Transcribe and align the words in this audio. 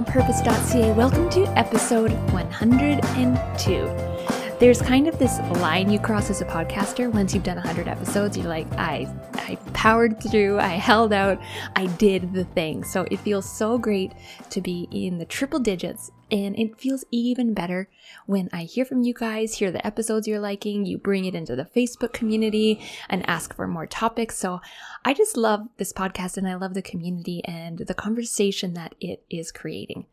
onpurpose.ca. 0.00 0.92
Welcome 0.92 1.28
to 1.30 1.46
episode 1.58 2.12
102. 2.32 4.56
There's 4.58 4.80
kind 4.80 5.06
of 5.06 5.18
this 5.18 5.38
line 5.60 5.90
you 5.90 5.98
cross 5.98 6.30
as 6.30 6.40
a 6.40 6.46
podcaster 6.46 7.12
once 7.12 7.34
you've 7.34 7.42
done 7.42 7.56
100 7.56 7.86
episodes. 7.86 8.36
You're 8.36 8.46
like, 8.46 8.66
I, 8.78 9.06
I 9.34 9.56
powered 9.80 10.22
through, 10.22 10.58
I 10.58 10.74
held 10.74 11.10
out, 11.10 11.40
I 11.74 11.86
did 11.86 12.34
the 12.34 12.44
thing. 12.44 12.84
So 12.84 13.06
it 13.10 13.18
feels 13.20 13.50
so 13.50 13.78
great 13.78 14.12
to 14.50 14.60
be 14.60 14.86
in 14.90 15.16
the 15.16 15.24
triple 15.24 15.58
digits. 15.58 16.10
And 16.30 16.54
it 16.58 16.78
feels 16.78 17.02
even 17.10 17.54
better 17.54 17.88
when 18.26 18.50
I 18.52 18.64
hear 18.64 18.84
from 18.84 19.04
you 19.04 19.14
guys, 19.14 19.54
hear 19.54 19.70
the 19.70 19.84
episodes 19.86 20.28
you're 20.28 20.38
liking, 20.38 20.84
you 20.84 20.98
bring 20.98 21.24
it 21.24 21.34
into 21.34 21.56
the 21.56 21.64
Facebook 21.64 22.12
community 22.12 22.78
and 23.08 23.26
ask 23.26 23.56
for 23.56 23.66
more 23.66 23.86
topics. 23.86 24.36
So 24.36 24.60
I 25.02 25.14
just 25.14 25.34
love 25.34 25.66
this 25.78 25.94
podcast 25.94 26.36
and 26.36 26.46
I 26.46 26.56
love 26.56 26.74
the 26.74 26.82
community 26.82 27.42
and 27.46 27.78
the 27.78 27.94
conversation 27.94 28.74
that 28.74 28.94
it 29.00 29.24
is 29.30 29.50
creating. 29.50 30.04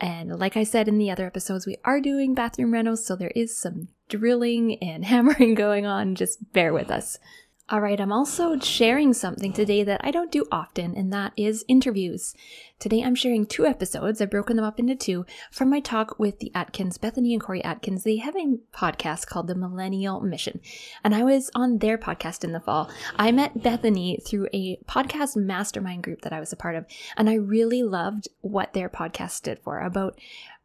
And 0.00 0.38
like 0.38 0.56
I 0.56 0.64
said 0.64 0.88
in 0.88 0.96
the 0.96 1.10
other 1.10 1.26
episodes, 1.26 1.66
we 1.66 1.76
are 1.84 2.00
doing 2.00 2.32
bathroom 2.32 2.72
renos, 2.72 3.00
so 3.00 3.14
there 3.14 3.32
is 3.36 3.54
some 3.54 3.88
drilling 4.08 4.82
and 4.82 5.04
hammering 5.12 5.54
going 5.54 5.84
on. 5.84 6.14
Just 6.14 6.54
bear 6.54 6.72
with 6.72 6.90
us. 6.90 7.18
All 7.72 7.80
right, 7.80 8.00
I'm 8.00 8.10
also 8.10 8.58
sharing 8.58 9.14
something 9.14 9.52
today 9.52 9.84
that 9.84 10.00
I 10.02 10.10
don't 10.10 10.32
do 10.32 10.44
often, 10.50 10.96
and 10.96 11.12
that 11.12 11.32
is 11.36 11.64
interviews. 11.68 12.34
Today 12.80 13.00
I'm 13.00 13.14
sharing 13.14 13.46
two 13.46 13.64
episodes, 13.64 14.20
I've 14.20 14.28
broken 14.28 14.56
them 14.56 14.64
up 14.64 14.80
into 14.80 14.96
two, 14.96 15.24
from 15.52 15.70
my 15.70 15.78
talk 15.78 16.18
with 16.18 16.40
the 16.40 16.50
Atkins, 16.52 16.98
Bethany 16.98 17.32
and 17.32 17.40
Corey 17.40 17.62
Atkins. 17.62 18.02
They 18.02 18.16
have 18.16 18.34
a 18.34 18.58
podcast 18.74 19.28
called 19.28 19.46
The 19.46 19.54
Millennial 19.54 20.20
Mission, 20.20 20.60
and 21.04 21.14
I 21.14 21.22
was 21.22 21.48
on 21.54 21.78
their 21.78 21.96
podcast 21.96 22.42
in 22.42 22.50
the 22.50 22.58
fall. 22.58 22.90
I 23.14 23.30
met 23.30 23.62
Bethany 23.62 24.18
through 24.26 24.48
a 24.52 24.78
podcast 24.88 25.36
mastermind 25.36 26.02
group 26.02 26.22
that 26.22 26.32
I 26.32 26.40
was 26.40 26.52
a 26.52 26.56
part 26.56 26.74
of, 26.74 26.86
and 27.16 27.30
I 27.30 27.34
really 27.34 27.84
loved 27.84 28.26
what 28.40 28.72
their 28.72 28.88
podcast 28.88 29.30
stood 29.30 29.60
for 29.60 29.78
about 29.78 30.18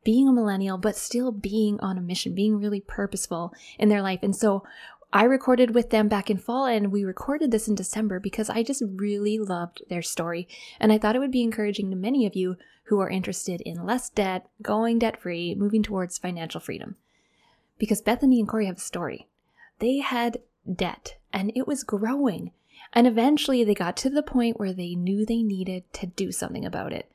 being 0.05 0.29
a 0.29 0.31
millennial, 0.31 0.77
but 0.77 0.95
still 0.95 1.31
being 1.31 1.79
on 1.81 1.97
a 1.97 2.01
mission, 2.01 2.35
being 2.35 2.59
really 2.59 2.79
purposeful 2.79 3.51
in 3.77 3.89
their 3.89 4.03
life. 4.03 4.19
And 4.21 4.35
so 4.35 4.63
I 5.15 5.23
recorded 5.23 5.73
with 5.73 5.91
them 5.91 6.09
back 6.09 6.29
in 6.29 6.37
fall 6.37 6.65
and 6.65 6.91
we 6.91 7.05
recorded 7.05 7.49
this 7.49 7.69
in 7.69 7.75
December 7.75 8.19
because 8.19 8.49
I 8.49 8.63
just 8.63 8.83
really 8.85 9.39
loved 9.39 9.81
their 9.87 10.01
story. 10.01 10.45
And 10.77 10.91
I 10.91 10.97
thought 10.97 11.15
it 11.15 11.19
would 11.19 11.31
be 11.31 11.41
encouraging 11.41 11.89
to 11.89 11.95
many 11.95 12.25
of 12.25 12.35
you 12.35 12.57
who 12.87 12.99
are 12.99 13.09
interested 13.09 13.61
in 13.61 13.85
less 13.85 14.09
debt, 14.09 14.49
going 14.61 14.99
debt 14.99 15.21
free, 15.21 15.55
moving 15.55 15.83
towards 15.83 16.17
financial 16.17 16.59
freedom. 16.59 16.97
Because 17.77 18.01
Bethany 18.01 18.41
and 18.41 18.49
Corey 18.49 18.65
have 18.65 18.75
a 18.75 18.81
story. 18.81 19.29
They 19.79 19.99
had 19.99 20.39
debt 20.69 21.15
and 21.31 21.49
it 21.55 21.65
was 21.65 21.85
growing. 21.85 22.51
And 22.91 23.07
eventually 23.07 23.63
they 23.63 23.73
got 23.73 23.95
to 23.95 24.09
the 24.09 24.21
point 24.21 24.59
where 24.59 24.73
they 24.73 24.95
knew 24.95 25.25
they 25.25 25.43
needed 25.43 25.85
to 25.93 26.07
do 26.07 26.33
something 26.33 26.65
about 26.65 26.91
it. 26.91 27.09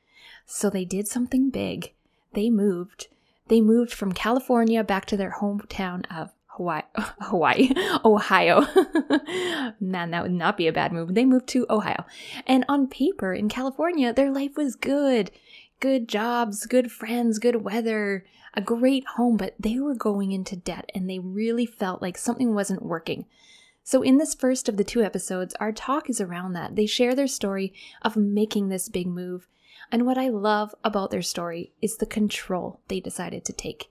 So 0.47 0.71
they 0.71 0.85
did 0.85 1.07
something 1.07 1.51
big. 1.51 1.93
They 2.33 2.49
moved. 2.49 3.09
They 3.47 3.61
moved 3.61 3.93
from 3.93 4.13
California 4.13 4.83
back 4.83 5.05
to 5.05 5.17
their 5.17 5.35
hometown 5.39 6.05
of 6.11 6.31
Hawaii, 6.55 6.81
Hawaii, 6.95 7.69
Ohio. 8.03 8.61
Man, 9.79 10.11
that 10.11 10.23
would 10.23 10.31
not 10.31 10.57
be 10.57 10.67
a 10.67 10.73
bad 10.73 10.91
move. 10.91 11.13
They 11.13 11.25
moved 11.25 11.47
to 11.49 11.65
Ohio. 11.69 12.05
And 12.45 12.65
on 12.67 12.87
paper, 12.87 13.33
in 13.33 13.49
California, 13.49 14.13
their 14.13 14.31
life 14.31 14.57
was 14.57 14.75
good. 14.75 15.31
Good 15.79 16.07
jobs, 16.07 16.65
good 16.65 16.91
friends, 16.91 17.39
good 17.39 17.63
weather, 17.63 18.25
a 18.53 18.61
great 18.61 19.05
home, 19.15 19.37
but 19.37 19.55
they 19.59 19.79
were 19.79 19.95
going 19.95 20.31
into 20.31 20.55
debt 20.55 20.91
and 20.93 21.09
they 21.09 21.19
really 21.19 21.65
felt 21.65 22.01
like 22.01 22.17
something 22.17 22.53
wasn't 22.53 22.83
working. 22.83 23.25
So, 23.83 24.03
in 24.03 24.17
this 24.17 24.35
first 24.35 24.69
of 24.69 24.77
the 24.77 24.83
two 24.83 25.01
episodes, 25.01 25.55
our 25.59 25.71
talk 25.71 26.09
is 26.09 26.21
around 26.21 26.53
that. 26.53 26.75
They 26.75 26.85
share 26.85 27.15
their 27.15 27.27
story 27.27 27.73
of 28.03 28.15
making 28.15 28.69
this 28.69 28.89
big 28.89 29.07
move. 29.07 29.47
And 29.91 30.05
what 30.05 30.17
I 30.17 30.29
love 30.29 30.75
about 30.83 31.09
their 31.09 31.23
story 31.23 31.71
is 31.81 31.97
the 31.97 32.05
control 32.05 32.81
they 32.87 32.99
decided 32.99 33.43
to 33.45 33.53
take 33.53 33.89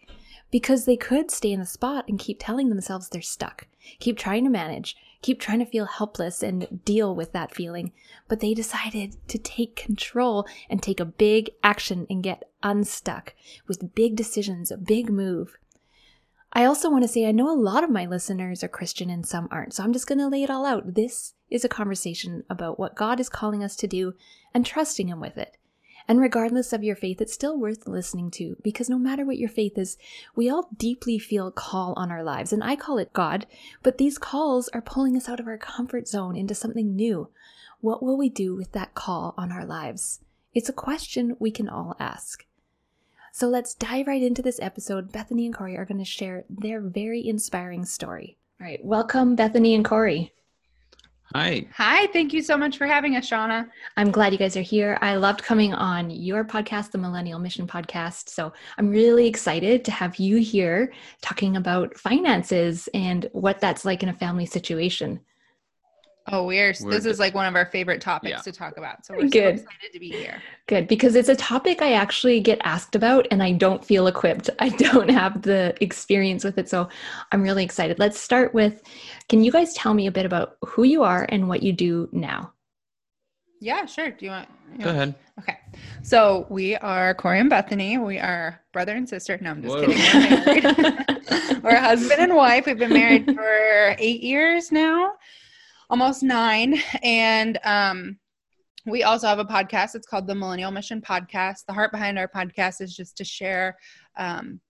because 0.50 0.84
they 0.84 0.96
could 0.96 1.30
stay 1.30 1.52
in 1.52 1.60
the 1.60 1.66
spot 1.66 2.04
and 2.08 2.18
keep 2.18 2.38
telling 2.40 2.68
themselves 2.68 3.08
they're 3.08 3.22
stuck, 3.22 3.66
keep 3.98 4.18
trying 4.18 4.44
to 4.44 4.50
manage, 4.50 4.96
keep 5.22 5.40
trying 5.40 5.58
to 5.58 5.66
feel 5.66 5.86
helpless 5.86 6.42
and 6.42 6.84
deal 6.84 7.14
with 7.14 7.32
that 7.32 7.54
feeling. 7.54 7.92
But 8.28 8.40
they 8.40 8.54
decided 8.54 9.16
to 9.28 9.38
take 9.38 9.76
control 9.76 10.46
and 10.68 10.82
take 10.82 11.00
a 11.00 11.04
big 11.04 11.50
action 11.62 12.06
and 12.08 12.22
get 12.22 12.50
unstuck 12.62 13.34
with 13.66 13.94
big 13.94 14.16
decisions, 14.16 14.70
a 14.70 14.76
big 14.76 15.10
move. 15.10 15.56
I 16.52 16.64
also 16.64 16.90
want 16.90 17.04
to 17.04 17.08
say 17.08 17.26
I 17.26 17.32
know 17.32 17.48
a 17.48 17.54
lot 17.54 17.84
of 17.84 17.90
my 17.90 18.06
listeners 18.06 18.64
are 18.64 18.68
Christian 18.68 19.08
and 19.08 19.24
some 19.24 19.46
aren't, 19.52 19.72
so 19.74 19.84
I'm 19.84 19.92
just 19.92 20.08
going 20.08 20.18
to 20.18 20.28
lay 20.28 20.42
it 20.42 20.50
all 20.50 20.66
out. 20.66 20.94
This 20.94 21.34
is 21.48 21.64
a 21.64 21.68
conversation 21.68 22.42
about 22.50 22.78
what 22.78 22.96
God 22.96 23.20
is 23.20 23.28
calling 23.28 23.62
us 23.62 23.76
to 23.76 23.86
do 23.86 24.14
and 24.52 24.66
trusting 24.66 25.08
Him 25.08 25.20
with 25.20 25.38
it. 25.38 25.56
And 26.10 26.20
regardless 26.20 26.72
of 26.72 26.82
your 26.82 26.96
faith, 26.96 27.20
it's 27.20 27.32
still 27.32 27.56
worth 27.56 27.86
listening 27.86 28.32
to 28.32 28.56
because 28.64 28.90
no 28.90 28.98
matter 28.98 29.24
what 29.24 29.38
your 29.38 29.48
faith 29.48 29.78
is, 29.78 29.96
we 30.34 30.50
all 30.50 30.68
deeply 30.76 31.20
feel 31.20 31.46
a 31.46 31.52
call 31.52 31.94
on 31.96 32.10
our 32.10 32.24
lives. 32.24 32.52
And 32.52 32.64
I 32.64 32.74
call 32.74 32.98
it 32.98 33.12
God, 33.12 33.46
but 33.84 33.98
these 33.98 34.18
calls 34.18 34.66
are 34.70 34.80
pulling 34.80 35.16
us 35.16 35.28
out 35.28 35.38
of 35.38 35.46
our 35.46 35.56
comfort 35.56 36.08
zone 36.08 36.34
into 36.34 36.52
something 36.52 36.96
new. 36.96 37.28
What 37.80 38.02
will 38.02 38.18
we 38.18 38.28
do 38.28 38.56
with 38.56 38.72
that 38.72 38.96
call 38.96 39.34
on 39.38 39.52
our 39.52 39.64
lives? 39.64 40.18
It's 40.52 40.68
a 40.68 40.72
question 40.72 41.36
we 41.38 41.52
can 41.52 41.68
all 41.68 41.94
ask. 42.00 42.44
So 43.30 43.46
let's 43.46 43.72
dive 43.72 44.08
right 44.08 44.20
into 44.20 44.42
this 44.42 44.58
episode. 44.60 45.12
Bethany 45.12 45.46
and 45.46 45.54
Corey 45.54 45.76
are 45.76 45.84
going 45.84 45.98
to 45.98 46.04
share 46.04 46.44
their 46.50 46.80
very 46.80 47.24
inspiring 47.24 47.84
story. 47.84 48.36
All 48.60 48.66
right, 48.66 48.84
welcome, 48.84 49.36
Bethany 49.36 49.76
and 49.76 49.84
Corey. 49.84 50.32
Hi. 51.32 51.64
Hi. 51.74 52.08
Thank 52.08 52.32
you 52.32 52.42
so 52.42 52.56
much 52.56 52.76
for 52.76 52.88
having 52.88 53.14
us, 53.14 53.30
Shauna. 53.30 53.68
I'm 53.96 54.10
glad 54.10 54.32
you 54.32 54.38
guys 54.38 54.56
are 54.56 54.62
here. 54.62 54.98
I 55.00 55.14
loved 55.14 55.44
coming 55.44 55.72
on 55.72 56.10
your 56.10 56.44
podcast, 56.44 56.90
the 56.90 56.98
Millennial 56.98 57.38
Mission 57.38 57.68
Podcast. 57.68 58.30
So 58.30 58.52
I'm 58.78 58.90
really 58.90 59.28
excited 59.28 59.84
to 59.84 59.92
have 59.92 60.16
you 60.16 60.38
here 60.38 60.92
talking 61.22 61.56
about 61.56 61.96
finances 61.96 62.88
and 62.94 63.28
what 63.30 63.60
that's 63.60 63.84
like 63.84 64.02
in 64.02 64.08
a 64.08 64.12
family 64.12 64.44
situation. 64.44 65.20
Oh, 66.28 66.44
we're, 66.44 66.74
we're 66.80 66.90
this 66.90 67.06
is 67.06 67.18
like 67.18 67.34
one 67.34 67.46
of 67.46 67.54
our 67.56 67.66
favorite 67.66 68.00
topics 68.00 68.30
yeah. 68.30 68.38
to 68.38 68.52
talk 68.52 68.76
about. 68.76 69.04
So 69.04 69.14
we're 69.14 69.28
good. 69.28 69.58
so 69.58 69.64
excited 69.64 69.92
to 69.92 69.98
be 69.98 70.10
here. 70.10 70.42
Good, 70.66 70.86
because 70.86 71.14
it's 71.14 71.28
a 71.28 71.36
topic 71.36 71.82
I 71.82 71.92
actually 71.92 72.40
get 72.40 72.60
asked 72.62 72.94
about 72.94 73.26
and 73.30 73.42
I 73.42 73.52
don't 73.52 73.84
feel 73.84 74.06
equipped. 74.06 74.50
I 74.58 74.68
don't 74.68 75.10
have 75.10 75.42
the 75.42 75.74
experience 75.80 76.44
with 76.44 76.58
it. 76.58 76.68
So 76.68 76.88
I'm 77.32 77.42
really 77.42 77.64
excited. 77.64 77.98
Let's 77.98 78.18
start 78.18 78.54
with 78.54 78.82
can 79.28 79.42
you 79.42 79.50
guys 79.50 79.74
tell 79.74 79.94
me 79.94 80.06
a 80.06 80.12
bit 80.12 80.26
about 80.26 80.56
who 80.64 80.84
you 80.84 81.02
are 81.02 81.26
and 81.28 81.48
what 81.48 81.62
you 81.62 81.72
do 81.72 82.08
now? 82.12 82.52
Yeah, 83.60 83.84
sure. 83.86 84.10
Do 84.10 84.24
you 84.24 84.30
want? 84.30 84.48
You 84.78 84.84
Go 84.84 84.90
ahead. 84.90 85.14
Okay. 85.38 85.58
So 86.02 86.46
we 86.48 86.76
are 86.76 87.14
Corey 87.14 87.40
and 87.40 87.50
Bethany. 87.50 87.98
We 87.98 88.18
are 88.18 88.60
brother 88.72 88.94
and 88.94 89.08
sister. 89.08 89.38
No, 89.40 89.50
I'm 89.50 89.62
just 89.62 89.74
Whoa. 89.74 89.86
kidding. 89.86 90.64
We're, 90.64 91.60
We're 91.62 91.76
husband 91.76 92.20
and 92.20 92.34
wife. 92.34 92.66
We've 92.66 92.78
been 92.78 92.92
married 92.92 93.26
for 93.34 93.96
eight 93.98 94.22
years 94.22 94.72
now 94.72 95.12
almost 95.90 96.22
nine. 96.22 96.80
And 97.02 97.58
um, 97.64 98.18
we 98.86 99.02
also 99.02 99.26
have 99.26 99.40
a 99.40 99.44
podcast. 99.44 99.94
It's 99.94 100.06
called 100.06 100.26
the 100.26 100.34
Millennial 100.34 100.70
Mission 100.70 101.02
Podcast. 101.02 101.66
The 101.66 101.74
heart 101.74 101.92
behind 101.92 102.18
our 102.18 102.28
podcast 102.28 102.80
is 102.80 102.96
just 102.96 103.16
to 103.18 103.24
share, 103.24 103.76
um, 104.16 104.60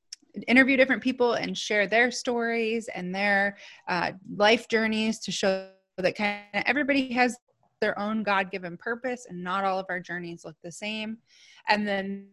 interview 0.48 0.76
different 0.76 1.02
people 1.02 1.34
and 1.34 1.56
share 1.56 1.86
their 1.86 2.10
stories 2.10 2.88
and 2.94 3.14
their 3.14 3.56
uh, 3.88 4.12
life 4.36 4.66
journeys 4.68 5.18
to 5.20 5.32
show 5.32 5.68
that 5.98 6.16
kind 6.16 6.40
of 6.54 6.62
everybody 6.66 7.12
has 7.12 7.36
their 7.80 7.98
own 7.98 8.22
God 8.22 8.50
given 8.50 8.76
purpose 8.76 9.26
and 9.28 9.42
not 9.42 9.64
all 9.64 9.78
of 9.78 9.86
our 9.88 10.00
journeys 10.00 10.44
look 10.44 10.56
the 10.62 10.72
same. 10.72 11.18
And 11.68 11.86
then 11.86 12.28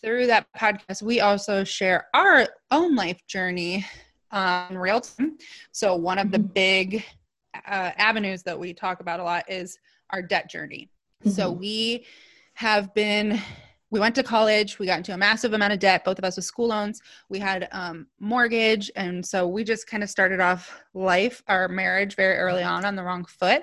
through 0.00 0.26
that 0.28 0.46
podcast, 0.56 1.02
we 1.02 1.20
also 1.20 1.64
share 1.64 2.06
our 2.14 2.46
own 2.70 2.94
life 2.94 3.20
journey 3.26 3.84
um, 4.30 4.76
real 4.76 5.00
time. 5.00 5.36
So, 5.72 5.96
one 5.96 6.18
of 6.18 6.30
the 6.30 6.38
mm-hmm. 6.38 6.52
big 6.52 7.04
uh, 7.54 7.90
avenues 7.96 8.42
that 8.44 8.58
we 8.58 8.72
talk 8.72 9.00
about 9.00 9.20
a 9.20 9.24
lot 9.24 9.44
is 9.48 9.78
our 10.10 10.22
debt 10.22 10.50
journey. 10.50 10.88
Mm-hmm. 11.24 11.30
So 11.30 11.50
we 11.50 12.04
have 12.54 12.92
been 12.94 13.40
we 13.90 13.98
went 13.98 14.14
to 14.14 14.22
college 14.22 14.78
we 14.78 14.86
got 14.86 14.98
into 14.98 15.12
a 15.12 15.16
massive 15.16 15.52
amount 15.52 15.72
of 15.72 15.78
debt 15.78 16.04
both 16.04 16.18
of 16.18 16.24
us 16.24 16.36
with 16.36 16.44
school 16.44 16.68
loans 16.68 17.02
we 17.28 17.38
had 17.38 17.68
um, 17.72 18.06
mortgage 18.20 18.90
and 18.96 19.24
so 19.24 19.46
we 19.46 19.64
just 19.64 19.86
kind 19.86 20.02
of 20.02 20.10
started 20.10 20.40
off 20.40 20.80
life 20.94 21.42
our 21.48 21.68
marriage 21.68 22.14
very 22.14 22.36
early 22.36 22.62
on 22.62 22.84
on 22.84 22.94
the 22.94 23.02
wrong 23.02 23.24
foot 23.24 23.62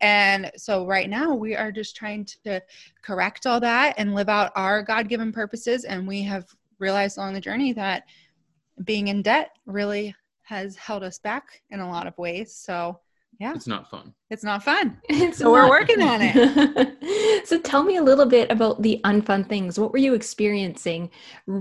and 0.00 0.50
so 0.56 0.86
right 0.86 1.08
now 1.08 1.34
we 1.34 1.54
are 1.54 1.72
just 1.72 1.96
trying 1.96 2.24
to 2.24 2.60
correct 3.02 3.46
all 3.46 3.60
that 3.60 3.94
and 3.98 4.14
live 4.14 4.28
out 4.28 4.50
our 4.56 4.82
god-given 4.82 5.32
purposes 5.32 5.84
and 5.84 6.06
we 6.06 6.22
have 6.22 6.46
realized 6.78 7.16
along 7.16 7.34
the 7.34 7.40
journey 7.40 7.72
that 7.72 8.04
being 8.84 9.08
in 9.08 9.22
debt 9.22 9.50
really 9.66 10.14
has 10.42 10.76
held 10.76 11.02
us 11.02 11.18
back 11.18 11.62
in 11.70 11.80
a 11.80 11.88
lot 11.88 12.06
of 12.06 12.16
ways 12.18 12.54
so 12.54 12.98
yeah. 13.38 13.54
It's 13.54 13.66
not 13.66 13.90
fun. 13.90 14.14
It's 14.30 14.44
not 14.44 14.62
fun. 14.62 15.00
It's 15.08 15.38
so 15.38 15.52
we're 15.52 15.68
working 15.68 16.02
on 16.02 16.20
it. 16.22 16.94
So 17.46 17.58
tell 17.58 17.82
me 17.82 17.96
a 17.96 18.02
little 18.02 18.26
bit 18.26 18.50
about 18.50 18.82
the 18.82 19.00
unfun 19.04 19.48
things. 19.48 19.78
What 19.78 19.92
were 19.92 19.98
you 19.98 20.12
experiencing 20.12 21.10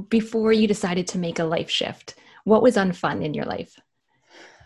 before 0.09 0.51
you 0.51 0.67
decided 0.67 1.07
to 1.09 1.17
make 1.17 1.39
a 1.39 1.45
life 1.45 1.69
shift? 1.69 2.15
What 2.43 2.61
was 2.61 2.75
unfun 2.75 3.23
in 3.23 3.33
your 3.33 3.45
life? 3.45 3.79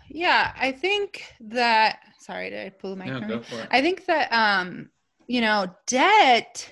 Yeah 0.10 0.52
i 0.60 0.74
think 0.74 1.24
that 1.40 2.00
sorry 2.20 2.50
did 2.50 2.66
i 2.66 2.70
pull 2.70 2.98
my 2.98 3.06
no, 3.06 3.22
go 3.22 3.42
for 3.42 3.56
it. 3.62 3.68
i 3.72 3.82
think 3.82 4.06
that 4.08 4.28
um 4.34 4.90
you 5.28 5.40
know 5.40 5.74
debt 5.88 6.70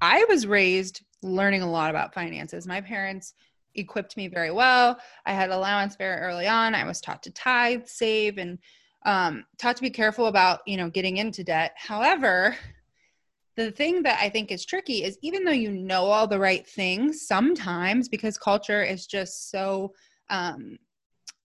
i 0.00 0.24
was 0.30 0.46
raised 0.46 1.02
learning 1.26 1.62
a 1.62 1.70
lot 1.70 1.90
about 1.90 2.14
finances. 2.14 2.66
My 2.66 2.80
parents 2.80 3.34
equipped 3.74 4.16
me 4.16 4.28
very 4.28 4.50
well. 4.50 4.98
I 5.24 5.32
had 5.32 5.50
allowance 5.50 5.96
very 5.96 6.20
early 6.20 6.46
on. 6.46 6.74
I 6.74 6.84
was 6.84 7.00
taught 7.00 7.22
to 7.24 7.30
tithe, 7.30 7.86
save, 7.86 8.38
and 8.38 8.58
um, 9.06 9.44
taught 9.56 9.76
to 9.76 9.82
be 9.82 9.90
careful 9.90 10.26
about 10.26 10.60
you 10.66 10.76
know 10.76 10.90
getting 10.90 11.16
into 11.16 11.42
debt. 11.42 11.72
However, 11.76 12.56
the 13.56 13.70
thing 13.70 14.02
that 14.02 14.18
I 14.20 14.28
think 14.28 14.50
is 14.50 14.66
tricky 14.66 15.04
is 15.04 15.16
even 15.22 15.44
though 15.44 15.52
you 15.52 15.70
know 15.70 16.04
all 16.06 16.26
the 16.26 16.38
right 16.38 16.66
things, 16.66 17.26
sometimes 17.26 18.08
because 18.08 18.36
culture 18.36 18.82
is 18.82 19.06
just 19.06 19.50
so 19.50 19.94
um, 20.28 20.76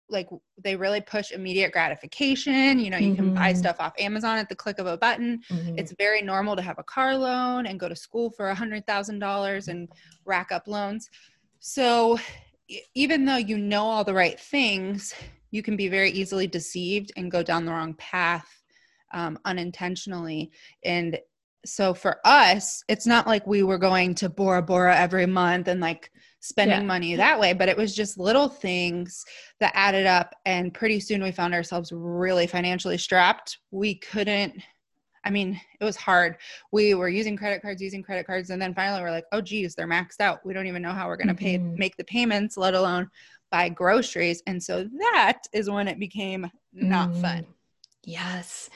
like 0.08 0.28
they 0.62 0.76
really 0.76 1.00
push 1.00 1.32
immediate 1.32 1.72
gratification. 1.72 2.78
You 2.78 2.90
know, 2.90 2.98
you 2.98 3.14
mm-hmm. 3.14 3.16
can 3.16 3.34
buy 3.34 3.50
mm-hmm. 3.50 3.58
stuff 3.58 3.76
off 3.80 3.94
Amazon 3.98 4.38
at 4.38 4.48
the 4.48 4.54
click 4.54 4.78
of 4.78 4.86
a 4.86 4.98
button. 4.98 5.40
Mm-hmm. 5.50 5.78
It's 5.78 5.94
very 5.98 6.22
normal 6.22 6.56
to 6.56 6.62
have 6.62 6.78
a 6.78 6.84
car 6.84 7.16
loan 7.16 7.66
and 7.66 7.80
go 7.80 7.88
to 7.88 7.96
school 7.96 8.30
for 8.30 8.50
a 8.50 8.54
hundred 8.54 8.86
thousand 8.86 9.18
dollars 9.18 9.68
and 9.68 9.88
rack 10.24 10.52
up 10.52 10.68
loans. 10.68 11.08
So 11.58 12.18
even 12.94 13.24
though 13.24 13.36
you 13.36 13.56
know 13.56 13.84
all 13.84 14.04
the 14.04 14.14
right 14.14 14.38
things, 14.38 15.14
you 15.50 15.62
can 15.62 15.76
be 15.76 15.88
very 15.88 16.10
easily 16.10 16.46
deceived 16.46 17.12
and 17.16 17.30
go 17.30 17.42
down 17.42 17.64
the 17.64 17.72
wrong 17.72 17.94
path 17.94 18.62
um, 19.12 19.38
unintentionally. 19.44 20.50
And 20.84 21.18
so 21.64 21.94
for 21.94 22.20
us, 22.24 22.82
it's 22.88 23.06
not 23.06 23.26
like 23.26 23.46
we 23.46 23.62
were 23.62 23.78
going 23.78 24.14
to 24.16 24.28
Bora 24.28 24.62
Bora 24.62 24.96
every 24.96 25.26
month 25.26 25.68
and 25.68 25.80
like 25.80 26.10
spending 26.40 26.80
yeah. 26.80 26.86
money 26.86 27.16
that 27.16 27.40
way, 27.40 27.52
but 27.52 27.68
it 27.68 27.76
was 27.76 27.94
just 27.94 28.18
little 28.18 28.48
things 28.48 29.24
that 29.58 29.72
added 29.74 30.06
up. 30.06 30.34
And 30.44 30.72
pretty 30.72 31.00
soon 31.00 31.22
we 31.22 31.32
found 31.32 31.54
ourselves 31.54 31.90
really 31.92 32.46
financially 32.46 32.98
strapped. 32.98 33.58
We 33.72 33.96
couldn't, 33.96 34.62
I 35.24 35.30
mean, 35.30 35.60
it 35.80 35.84
was 35.84 35.96
hard. 35.96 36.36
We 36.70 36.94
were 36.94 37.08
using 37.08 37.36
credit 37.36 37.62
cards, 37.62 37.82
using 37.82 38.02
credit 38.02 38.26
cards. 38.26 38.50
And 38.50 38.62
then 38.62 38.74
finally 38.74 39.02
we're 39.02 39.10
like, 39.10 39.26
oh, 39.32 39.40
geez, 39.40 39.74
they're 39.74 39.88
maxed 39.88 40.20
out. 40.20 40.46
We 40.46 40.54
don't 40.54 40.68
even 40.68 40.82
know 40.82 40.92
how 40.92 41.08
we're 41.08 41.16
going 41.16 41.28
to 41.28 41.34
pay, 41.34 41.58
mm-hmm. 41.58 41.76
make 41.76 41.96
the 41.96 42.04
payments, 42.04 42.56
let 42.56 42.74
alone 42.74 43.08
buy 43.50 43.68
groceries. 43.68 44.42
And 44.46 44.62
so 44.62 44.88
that 44.98 45.42
is 45.52 45.70
when 45.70 45.88
it 45.88 45.98
became 45.98 46.50
not 46.72 47.10
mm. 47.10 47.20
fun. 47.20 47.46
Yes. 48.06 48.70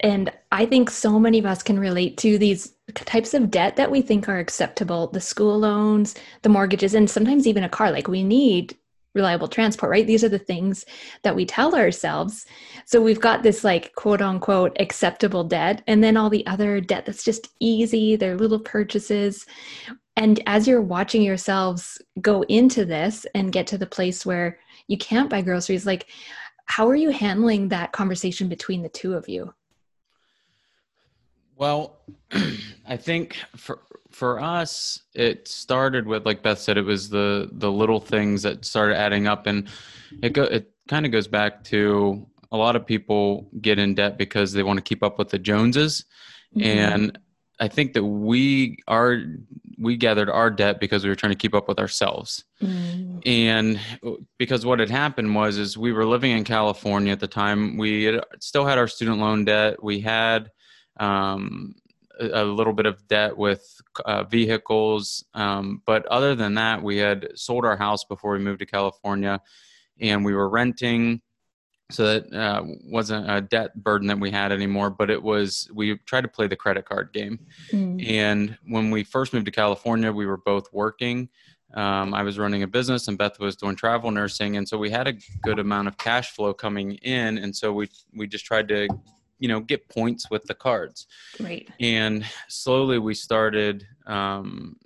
And 0.00 0.32
I 0.50 0.64
think 0.64 0.88
so 0.88 1.18
many 1.18 1.38
of 1.38 1.44
us 1.44 1.62
can 1.62 1.78
relate 1.78 2.16
to 2.18 2.38
these 2.38 2.72
types 2.94 3.34
of 3.34 3.50
debt 3.50 3.76
that 3.76 3.90
we 3.90 4.00
think 4.00 4.28
are 4.28 4.38
acceptable 4.38 5.08
the 5.08 5.20
school 5.20 5.58
loans, 5.58 6.14
the 6.40 6.48
mortgages, 6.48 6.94
and 6.94 7.08
sometimes 7.08 7.46
even 7.46 7.64
a 7.64 7.68
car. 7.68 7.90
Like 7.90 8.08
we 8.08 8.24
need 8.24 8.74
reliable 9.14 9.48
transport, 9.48 9.90
right? 9.90 10.06
These 10.06 10.24
are 10.24 10.28
the 10.30 10.38
things 10.38 10.86
that 11.22 11.36
we 11.36 11.44
tell 11.44 11.74
ourselves. 11.74 12.46
So 12.86 13.02
we've 13.02 13.20
got 13.20 13.42
this 13.42 13.62
like 13.62 13.94
quote 13.94 14.22
unquote 14.22 14.74
acceptable 14.80 15.44
debt, 15.44 15.82
and 15.86 16.02
then 16.02 16.16
all 16.16 16.30
the 16.30 16.46
other 16.46 16.80
debt 16.80 17.04
that's 17.04 17.24
just 17.24 17.48
easy, 17.60 18.16
they're 18.16 18.38
little 18.38 18.60
purchases. 18.60 19.44
And 20.16 20.40
as 20.46 20.68
you're 20.68 20.82
watching 20.82 21.22
yourselves 21.22 22.00
go 22.20 22.42
into 22.42 22.84
this 22.84 23.26
and 23.34 23.52
get 23.52 23.66
to 23.68 23.78
the 23.78 23.86
place 23.86 24.26
where 24.26 24.58
you 24.86 24.98
can't 24.98 25.30
buy 25.30 25.40
groceries, 25.42 25.86
like 25.86 26.06
how 26.66 26.88
are 26.88 26.96
you 26.96 27.10
handling 27.10 27.68
that 27.68 27.92
conversation 27.92 28.48
between 28.48 28.82
the 28.82 28.88
two 28.88 29.14
of 29.14 29.28
you? 29.28 29.54
Well, 31.56 31.98
I 32.86 32.96
think 32.96 33.36
for 33.56 33.80
for 34.10 34.40
us, 34.40 35.02
it 35.14 35.48
started 35.48 36.06
with 36.06 36.26
like 36.26 36.42
Beth 36.42 36.58
said, 36.58 36.76
it 36.76 36.84
was 36.84 37.08
the 37.08 37.48
the 37.52 37.70
little 37.70 38.00
things 38.00 38.42
that 38.42 38.64
started 38.64 38.96
adding 38.96 39.26
up, 39.26 39.46
and 39.46 39.68
it 40.22 40.32
go 40.32 40.44
it 40.44 40.70
kind 40.88 41.06
of 41.06 41.12
goes 41.12 41.28
back 41.28 41.64
to 41.64 42.26
a 42.50 42.56
lot 42.56 42.76
of 42.76 42.86
people 42.86 43.48
get 43.60 43.78
in 43.78 43.94
debt 43.94 44.18
because 44.18 44.52
they 44.52 44.62
want 44.62 44.76
to 44.76 44.82
keep 44.82 45.02
up 45.02 45.18
with 45.18 45.30
the 45.30 45.38
Joneses, 45.38 46.04
mm-hmm. 46.54 46.66
and 46.66 47.18
I 47.60 47.68
think 47.68 47.92
that 47.94 48.04
we 48.04 48.78
are 48.88 49.22
we 49.82 49.96
gathered 49.96 50.30
our 50.30 50.50
debt 50.50 50.78
because 50.80 51.02
we 51.02 51.10
were 51.10 51.16
trying 51.16 51.32
to 51.32 51.38
keep 51.38 51.54
up 51.54 51.68
with 51.68 51.78
ourselves. 51.78 52.44
Mm. 52.62 53.26
And 53.26 53.80
because 54.38 54.64
what 54.64 54.78
had 54.78 54.90
happened 54.90 55.34
was 55.34 55.58
is 55.58 55.76
we 55.76 55.92
were 55.92 56.06
living 56.06 56.30
in 56.30 56.44
California 56.44 57.12
at 57.12 57.20
the 57.20 57.26
time. 57.26 57.76
We 57.76 58.04
had, 58.04 58.24
still 58.40 58.64
had 58.64 58.78
our 58.78 58.88
student 58.88 59.18
loan 59.18 59.44
debt. 59.44 59.82
We 59.82 60.00
had 60.00 60.50
um, 61.00 61.74
a, 62.20 62.42
a, 62.42 62.44
little 62.44 62.72
bit 62.72 62.86
of 62.86 63.06
debt 63.08 63.36
with 63.36 63.66
uh, 64.04 64.24
vehicles, 64.24 65.24
um, 65.34 65.82
but 65.84 66.06
other 66.06 66.34
than 66.34 66.54
that, 66.54 66.82
we 66.82 66.98
had 66.98 67.28
sold 67.34 67.64
our 67.64 67.76
house 67.76 68.04
before 68.04 68.32
we 68.32 68.38
moved 68.38 68.60
to 68.60 68.66
California, 68.66 69.40
and 70.00 70.24
we 70.24 70.34
were 70.34 70.48
renting 70.48 71.22
so 71.92 72.06
that 72.06 72.32
uh, 72.32 72.62
wasn't 72.84 73.30
a 73.30 73.40
debt 73.40 73.74
burden 73.82 74.08
that 74.08 74.18
we 74.18 74.30
had 74.30 74.52
anymore 74.52 74.90
but 74.90 75.10
it 75.10 75.22
was 75.22 75.68
we 75.74 75.96
tried 75.98 76.22
to 76.22 76.28
play 76.28 76.46
the 76.46 76.56
credit 76.56 76.84
card 76.84 77.12
game. 77.12 77.38
Mm. 77.70 78.08
and 78.08 78.58
when 78.66 78.90
we 78.90 79.04
first 79.04 79.32
moved 79.32 79.46
to 79.46 79.52
california 79.52 80.10
we 80.12 80.26
were 80.26 80.38
both 80.38 80.72
working. 80.72 81.28
Um, 81.74 82.12
i 82.12 82.22
was 82.22 82.38
running 82.38 82.62
a 82.62 82.66
business 82.66 83.08
and 83.08 83.16
beth 83.16 83.38
was 83.38 83.56
doing 83.56 83.76
travel 83.76 84.10
nursing. 84.10 84.56
And 84.56 84.68
so 84.68 84.76
we 84.76 84.90
had 84.90 85.08
a 85.08 85.14
good 85.42 85.58
amount 85.58 85.88
of 85.88 85.96
cash 85.96 86.32
flow 86.32 86.52
coming 86.52 86.92
in. 86.96 87.38
And 87.38 87.54
so 87.56 87.72
we 87.72 87.88
we 88.14 88.26
just 88.26 88.44
tried 88.44 88.68
to 88.68 88.88
you 89.38 89.48
know 89.48 89.60
get 89.60 89.88
points 89.88 90.30
with 90.30 90.44
the 90.44 90.54
cards. 90.54 91.06
Right 91.40 91.68
and 91.80 92.24
slowly 92.48 92.98
we 92.98 93.14
started 93.14 93.86
um, 94.06 94.76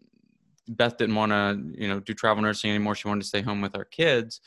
beth 0.69 0.97
didn't 0.97 1.15
want 1.15 1.33
to 1.33 1.61
you 1.81 1.89
know 1.89 2.01
do 2.01 2.15
travel 2.15 2.43
nursing 2.43 2.71
anymore. 2.71 2.95
She 2.95 3.09
wanted 3.09 3.23
to 3.23 3.29
stay 3.29 3.43
home 3.43 3.61
with 3.61 3.77
our 3.77 3.85
kids 3.85 4.41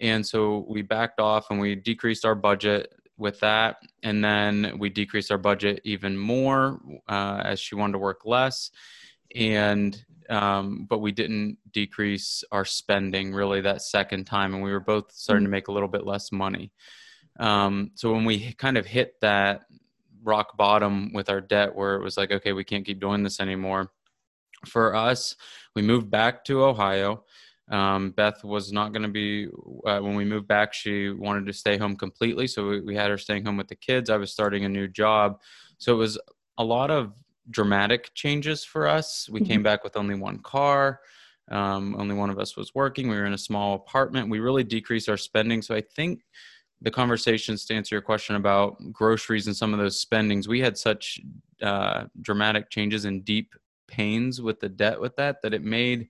and 0.00 0.26
so 0.26 0.66
we 0.68 0.82
backed 0.82 1.20
off 1.20 1.50
and 1.50 1.60
we 1.60 1.74
decreased 1.74 2.24
our 2.24 2.34
budget 2.34 2.92
with 3.16 3.40
that. 3.40 3.76
And 4.02 4.24
then 4.24 4.76
we 4.78 4.90
decreased 4.90 5.30
our 5.30 5.38
budget 5.38 5.80
even 5.84 6.16
more 6.16 6.80
uh, 7.08 7.42
as 7.44 7.60
she 7.60 7.74
wanted 7.74 7.92
to 7.92 7.98
work 7.98 8.22
less. 8.24 8.70
And, 9.34 10.04
um, 10.28 10.86
but 10.88 10.98
we 10.98 11.12
didn't 11.12 11.58
decrease 11.72 12.44
our 12.50 12.64
spending 12.64 13.32
really 13.32 13.60
that 13.60 13.82
second 13.82 14.24
time. 14.24 14.54
And 14.54 14.62
we 14.62 14.72
were 14.72 14.80
both 14.80 15.12
starting 15.12 15.44
to 15.44 15.46
mm-hmm. 15.46 15.52
make 15.52 15.68
a 15.68 15.72
little 15.72 15.88
bit 15.88 16.06
less 16.06 16.32
money. 16.32 16.72
Um, 17.38 17.92
so 17.94 18.12
when 18.12 18.24
we 18.24 18.52
kind 18.54 18.78
of 18.78 18.86
hit 18.86 19.20
that 19.20 19.62
rock 20.22 20.56
bottom 20.56 21.12
with 21.12 21.28
our 21.28 21.40
debt 21.40 21.74
where 21.74 21.96
it 21.96 22.02
was 22.02 22.16
like, 22.16 22.30
okay, 22.30 22.52
we 22.52 22.64
can't 22.64 22.86
keep 22.86 23.00
doing 23.00 23.22
this 23.22 23.40
anymore. 23.40 23.90
For 24.66 24.94
us, 24.94 25.36
we 25.74 25.82
moved 25.82 26.10
back 26.10 26.44
to 26.44 26.64
Ohio 26.64 27.24
um, 27.70 28.10
Beth 28.10 28.44
was 28.44 28.72
not 28.72 28.92
going 28.92 29.02
to 29.02 29.08
be 29.08 29.48
uh, 29.86 30.00
when 30.00 30.14
we 30.14 30.24
moved 30.24 30.46
back. 30.46 30.74
She 30.74 31.10
wanted 31.10 31.46
to 31.46 31.52
stay 31.52 31.78
home 31.78 31.96
completely, 31.96 32.46
so 32.46 32.68
we, 32.68 32.80
we, 32.80 32.94
had 32.94 33.10
her 33.10 33.16
staying 33.16 33.46
home 33.46 33.56
with 33.56 33.68
the 33.68 33.76
kids. 33.76 34.10
I 34.10 34.16
was 34.16 34.30
starting 34.30 34.64
a 34.64 34.68
new 34.68 34.86
job, 34.86 35.40
so 35.78 35.94
it 35.94 35.96
was 35.96 36.18
a 36.58 36.64
lot 36.64 36.90
of 36.90 37.14
dramatic 37.50 38.12
changes 38.14 38.64
for 38.64 38.86
us. 38.86 39.28
We 39.30 39.40
mm-hmm. 39.40 39.48
came 39.48 39.62
back 39.62 39.82
with 39.82 39.96
only 39.96 40.14
one 40.14 40.38
car. 40.38 41.00
Um, 41.50 41.94
only 41.98 42.14
one 42.14 42.30
of 42.30 42.38
us 42.38 42.56
was 42.56 42.74
working. 42.74 43.08
We 43.08 43.16
were 43.16 43.26
in 43.26 43.34
a 43.34 43.38
small 43.38 43.74
apartment. 43.74 44.30
We 44.30 44.40
really 44.40 44.64
decreased 44.64 45.08
our 45.08 45.16
spending. 45.18 45.60
So 45.60 45.74
I 45.74 45.82
think 45.82 46.22
the 46.80 46.90
conversations 46.90 47.64
to 47.66 47.74
answer 47.74 47.94
your 47.94 48.02
question 48.02 48.36
about 48.36 48.76
groceries 48.92 49.46
and 49.46 49.56
some 49.56 49.72
of 49.72 49.78
those 49.78 50.00
spendings, 50.00 50.48
we 50.48 50.60
had 50.60 50.78
such 50.78 51.20
uh, 51.62 52.04
dramatic 52.20 52.70
changes 52.70 53.04
and 53.04 53.24
deep 53.24 53.54
pains 53.88 54.40
with 54.40 54.60
the 54.60 54.68
debt 54.68 55.00
with 55.00 55.14
that 55.16 55.42
that 55.42 55.54
it 55.54 55.62
made 55.62 56.08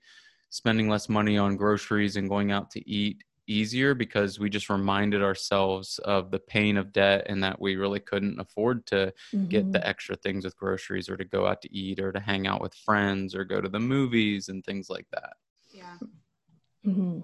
spending 0.55 0.89
less 0.89 1.09
money 1.09 1.37
on 1.37 1.57
groceries 1.57 2.15
and 2.15 2.29
going 2.29 2.53
out 2.53 2.71
to 2.71 2.89
eat 2.89 3.25
easier 3.49 3.93
because 3.93 4.39
we 4.39 4.49
just 4.49 4.71
reminded 4.71 5.21
ourselves 5.21 5.99
of 6.05 6.31
the 6.31 6.39
pain 6.39 6.77
of 6.77 6.93
debt 6.93 7.27
and 7.29 7.43
that 7.43 7.61
we 7.61 7.75
really 7.75 7.99
couldn't 7.99 8.39
afford 8.39 8.87
to 8.87 9.13
mm-hmm. 9.35 9.49
get 9.49 9.73
the 9.73 9.81
mm-hmm. 9.81 9.89
extra 9.89 10.15
things 10.15 10.45
with 10.45 10.57
groceries 10.57 11.09
or 11.09 11.17
to 11.17 11.25
go 11.25 11.45
out 11.45 11.61
to 11.61 11.75
eat 11.75 11.99
or 11.99 12.13
to 12.13 12.21
hang 12.21 12.47
out 12.47 12.61
with 12.61 12.73
friends 12.73 13.35
or 13.35 13.43
go 13.43 13.61
to 13.61 13.69
the 13.69 13.81
movies 13.81 14.49
and 14.49 14.65
things 14.65 14.89
like 14.89 15.07
that. 15.11 15.33
Yeah. 15.73 15.97
Mm-hmm. 16.87 17.21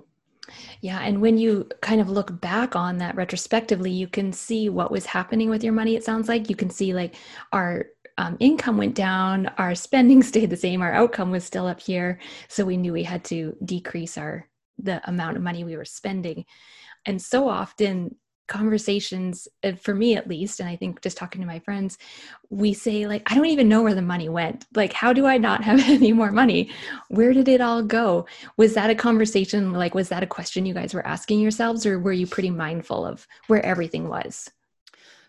Yeah. 0.81 0.99
And 1.01 1.21
when 1.21 1.39
you 1.39 1.69
kind 1.83 2.01
of 2.01 2.11
look 2.11 2.41
back 2.41 2.75
on 2.75 2.99
that 2.99 3.15
retrospectively, 3.15 3.93
you 3.93 4.09
can 4.09 4.33
see 4.33 4.69
what 4.69 4.91
was 4.91 5.07
happening 5.07 5.49
with 5.51 5.63
your 5.63 5.73
money. 5.73 5.95
It 5.95 6.03
sounds 6.03 6.29
like 6.29 6.51
you 6.51 6.57
can 6.57 6.71
see 6.71 6.93
like 6.93 7.15
our 7.53 7.87
um, 8.19 8.37
income 8.41 8.77
went 8.77 8.95
down, 8.95 9.47
our 9.59 9.75
spending 9.75 10.23
stayed 10.31 10.51
the 10.51 10.57
same, 10.57 10.83
our 10.83 10.93
outcome 10.93 11.31
was 11.31 11.45
still 11.45 11.67
up 11.67 11.81
here. 11.81 12.21
So 12.49 12.65
we 12.65 12.77
knew 12.77 12.93
we 12.93 13.05
had 13.05 13.25
to 13.25 13.57
decrease 13.65 14.19
our 14.19 14.47
the 14.83 15.07
amount 15.09 15.37
of 15.37 15.43
money 15.43 15.63
we 15.63 15.77
were 15.77 15.85
spending. 15.85 16.47
And 17.05 17.21
so 17.21 17.49
often 17.49 18.17
conversations 18.51 19.47
uh, 19.63 19.73
for 19.73 19.95
me 19.95 20.17
at 20.17 20.27
least 20.27 20.59
and 20.59 20.69
i 20.69 20.75
think 20.75 21.01
just 21.03 21.17
talking 21.17 21.41
to 21.41 21.47
my 21.47 21.61
friends 21.61 21.97
we 22.51 22.75
say 22.75 23.07
like 23.07 23.23
i 23.31 23.35
don't 23.37 23.47
even 23.47 23.69
know 23.69 23.81
where 23.81 23.95
the 23.95 24.03
money 24.03 24.29
went 24.29 24.67
like 24.75 24.93
how 24.93 25.13
do 25.13 25.25
i 25.25 25.39
not 25.39 25.63
have 25.63 25.79
any 25.89 26.13
more 26.13 26.33
money 26.33 26.69
where 27.09 27.33
did 27.33 27.47
it 27.47 27.61
all 27.61 27.81
go 27.81 28.27
was 28.57 28.75
that 28.75 28.91
a 28.91 28.95
conversation 28.95 29.73
like 29.73 29.95
was 29.95 30.09
that 30.09 30.25
a 30.25 30.27
question 30.27 30.67
you 30.67 30.75
guys 30.75 30.93
were 30.93 31.07
asking 31.07 31.39
yourselves 31.39 31.87
or 31.87 32.01
were 32.01 32.13
you 32.13 32.27
pretty 32.27 32.51
mindful 32.51 33.07
of 33.07 33.25
where 33.47 33.65
everything 33.65 34.09
was 34.09 34.51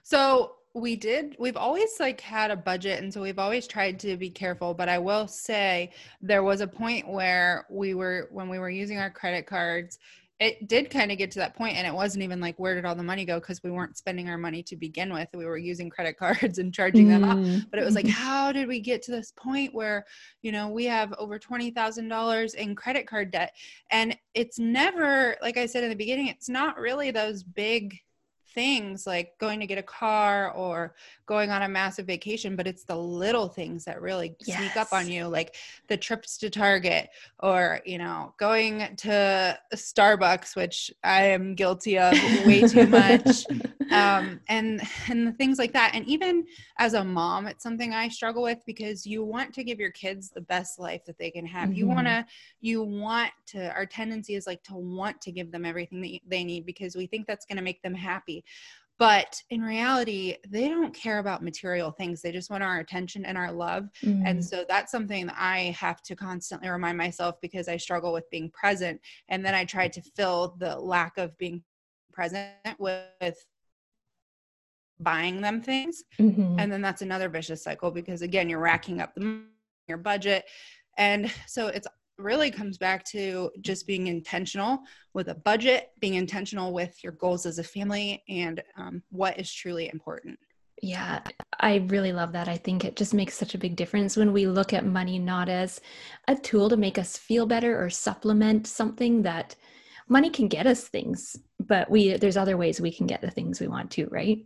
so 0.02 0.56
we 0.74 0.96
did 0.96 1.36
we've 1.40 1.58
always 1.58 1.90
like 2.00 2.22
had 2.22 2.50
a 2.50 2.56
budget 2.56 3.02
and 3.04 3.14
so 3.14 3.22
we've 3.22 3.40
always 3.40 3.68
tried 3.68 4.00
to 4.00 4.16
be 4.16 4.30
careful 4.30 4.74
but 4.74 4.88
i 4.88 4.98
will 4.98 5.28
say 5.28 5.92
there 6.22 6.44
was 6.44 6.62
a 6.62 6.68
point 6.68 7.08
where 7.08 7.66
we 7.70 7.94
were 7.94 8.30
when 8.32 8.48
we 8.48 8.58
were 8.58 8.70
using 8.70 8.98
our 8.98 9.10
credit 9.10 9.46
cards 9.46 10.00
it 10.40 10.68
did 10.68 10.90
kind 10.90 11.12
of 11.12 11.20
get 11.20 11.30
to 11.30 11.38
that 11.38 11.56
point 11.56 11.78
and 11.78 11.86
it 11.86 11.94
wasn't 11.94 12.24
even 12.24 12.40
like 12.40 12.58
where 12.58 12.74
did 12.74 12.84
all 12.84 12.96
the 12.96 13.04
money 13.04 13.26
go 13.26 13.40
because 13.40 13.62
we 13.62 13.70
weren't 13.70 13.96
spending 13.98 14.28
our 14.28 14.40
money 14.40 14.64
to 14.64 14.76
begin 14.76 15.14
with 15.14 15.28
we 15.36 15.46
were 15.46 15.58
using 15.58 15.90
credit 15.90 16.18
cards 16.18 16.58
and 16.58 16.74
charging 16.74 17.08
them 17.08 17.24
up 17.24 17.38
Mm. 17.38 17.70
but 17.70 17.80
it 17.80 17.86
was 17.86 17.94
like 17.96 18.08
how 18.08 18.52
did 18.52 18.68
we 18.68 18.80
get 18.80 19.02
to 19.04 19.12
this 19.12 19.34
point 19.36 19.74
where 19.74 20.06
you 20.42 20.52
know 20.52 20.70
we 20.70 20.86
have 20.86 21.14
over 21.20 21.38
$20000 21.38 22.56
in 22.56 22.76
credit 22.76 23.08
card 23.08 23.32
debt 23.32 23.54
and 23.92 24.18
it's 24.34 24.58
never 24.58 25.36
like 25.42 25.58
i 25.58 25.66
said 25.66 25.84
in 25.84 25.90
the 25.90 25.96
beginning 25.96 26.28
it's 26.28 26.50
not 26.50 26.78
really 26.80 27.12
those 27.12 27.44
big 27.44 28.00
things 28.54 29.08
like 29.08 29.38
going 29.40 29.60
to 29.60 29.68
get 29.68 29.78
a 29.78 29.84
car 29.84 30.52
or 30.52 30.94
going 31.26 31.50
on 31.50 31.62
a 31.62 31.70
massive 31.70 32.06
vacation 32.06 32.56
but 32.56 32.68
it's 32.68 32.84
the 32.84 32.96
little 32.96 33.48
things 33.48 33.86
that 33.86 34.02
really 34.02 34.36
sneak 34.42 34.76
up 34.76 34.92
on 34.92 35.10
you 35.10 35.28
like 35.28 35.56
the 35.88 35.98
trips 35.98 36.38
to 36.38 36.50
target 36.50 37.10
or 37.40 37.80
you 37.86 37.98
know 37.98 38.34
going 38.38 38.96
to 38.98 39.58
starbucks 39.74 40.56
which 40.56 40.92
i 41.04 41.24
am 41.24 41.56
guilty 41.56 41.98
of 41.98 42.14
way 42.46 42.62
too 42.62 42.88
much 42.88 43.46
um, 43.92 44.40
and 44.48 44.82
and 45.10 45.28
the 45.28 45.32
things 45.34 45.58
like 45.60 45.74
that 45.74 45.92
and 45.94 46.06
even 46.08 46.46
as 46.80 46.94
a 46.94 47.04
mom 47.04 47.48
it's 47.48 47.64
something 47.64 47.94
i 47.94 48.08
struggle 48.08 48.44
with 48.44 48.60
because 48.66 49.06
you 49.06 49.24
want 49.24 49.54
to 49.54 49.64
give 49.64 49.80
your 49.80 49.92
kids 49.92 50.30
the 50.30 50.42
best 50.42 50.80
life 50.80 51.04
that 51.06 51.18
they 51.18 51.32
can 51.32 51.46
have 51.46 51.74
you 51.74 51.86
Mhm. 51.86 51.96
want 51.96 52.08
to 52.08 52.26
you 52.62 52.84
want 52.84 53.32
to 53.48 53.72
our 53.74 53.86
tendency 53.86 54.36
is 54.36 54.48
like 54.48 54.64
to 54.64 54.76
want 54.76 55.20
to 55.22 55.32
give 55.32 55.52
them 55.52 55.66
everything 55.66 56.02
that 56.02 56.20
they 56.28 56.44
need 56.44 56.66
because 56.66 56.96
we 56.96 57.08
think 57.08 57.28
that's 57.28 57.46
going 57.46 57.58
to 57.58 57.64
make 57.64 57.82
them 57.82 57.96
happy 57.96 58.44
but 59.00 59.42
in 59.50 59.62
reality 59.62 60.36
they 60.48 60.68
don't 60.70 60.94
care 60.94 61.18
about 61.20 61.44
material 61.44 61.90
things 61.92 62.22
they 62.22 62.32
just 62.32 62.52
want 62.52 62.62
our 62.64 62.80
attention 62.80 63.26
and 63.26 63.38
our 63.38 63.52
love 63.52 63.90
Mm. 64.04 64.28
and 64.28 64.46
so 64.46 64.64
that's 64.68 64.92
something 64.92 65.26
that 65.28 65.36
I 65.38 65.76
have 65.78 66.02
to 66.04 66.16
constantly 66.16 66.70
remind 66.70 66.98
myself 66.98 67.36
because 67.42 67.68
I 67.68 67.78
struggle 67.78 68.14
with 68.14 68.30
being 68.30 68.50
present. 68.52 69.00
And 69.30 69.44
then 69.46 69.54
I 69.56 69.66
try 69.66 69.88
to 69.88 70.02
fill 70.16 70.56
the 70.60 70.78
lack 70.78 71.18
of 71.18 71.36
being 71.38 71.64
present 72.14 72.52
with 72.80 73.46
buying 75.04 75.42
them 75.42 75.62
things. 75.62 76.04
Mhm. 76.20 76.56
And 76.60 76.72
then 76.72 76.82
that's 76.82 77.02
another 77.02 77.30
vicious 77.30 77.64
cycle 77.64 77.92
because 77.92 78.22
again, 78.22 78.50
you're 78.50 78.60
racking 78.60 79.02
up 79.02 79.14
the, 79.16 79.44
your 79.88 79.98
budget. 79.98 80.46
And 80.98 81.32
so 81.48 81.68
it's 81.68 81.88
really 82.18 82.52
comes 82.52 82.78
back 82.78 83.04
to 83.04 83.50
just 83.62 83.88
being 83.88 84.08
intentional 84.08 84.80
with 85.14 85.30
a 85.30 85.36
budget, 85.36 85.90
being 86.00 86.16
intentional 86.16 86.72
with 86.72 87.04
your 87.04 87.14
goals 87.14 87.46
as 87.46 87.60
a 87.60 87.64
family 87.64 88.24
and 88.30 88.62
um, 88.78 89.02
what 89.10 89.40
is 89.40 89.52
truly 89.52 89.90
important. 89.92 90.38
Yeah, 90.84 91.22
I 91.60 91.76
really 91.88 92.12
love 92.12 92.32
that. 92.32 92.48
I 92.48 92.58
think 92.58 92.84
it 92.84 92.96
just 92.96 93.14
makes 93.14 93.38
such 93.38 93.54
a 93.54 93.60
big 93.60 93.76
difference 93.76 94.18
when 94.18 94.34
we 94.34 94.48
look 94.48 94.74
at 94.74 94.86
money 94.86 95.20
not 95.20 95.48
as 95.48 95.80
a 96.28 96.36
tool 96.36 96.70
to 96.70 96.78
make 96.78 96.98
us 96.98 97.18
feel 97.18 97.46
better 97.46 97.80
or 97.80 97.90
supplement 97.90 98.66
something 98.66 99.22
that 99.22 99.56
money 100.10 100.30
can 100.30 100.48
get 100.48 100.66
us 100.66 100.88
things, 100.88 101.38
but 101.60 101.90
we 101.90 102.18
there's 102.18 102.38
other 102.38 102.58
ways 102.58 102.82
we 102.82 102.92
can 102.92 103.06
get 103.06 103.22
the 103.22 103.30
things 103.30 103.60
we 103.60 103.68
want 103.68 103.92
to, 103.92 104.08
right? 104.08 104.46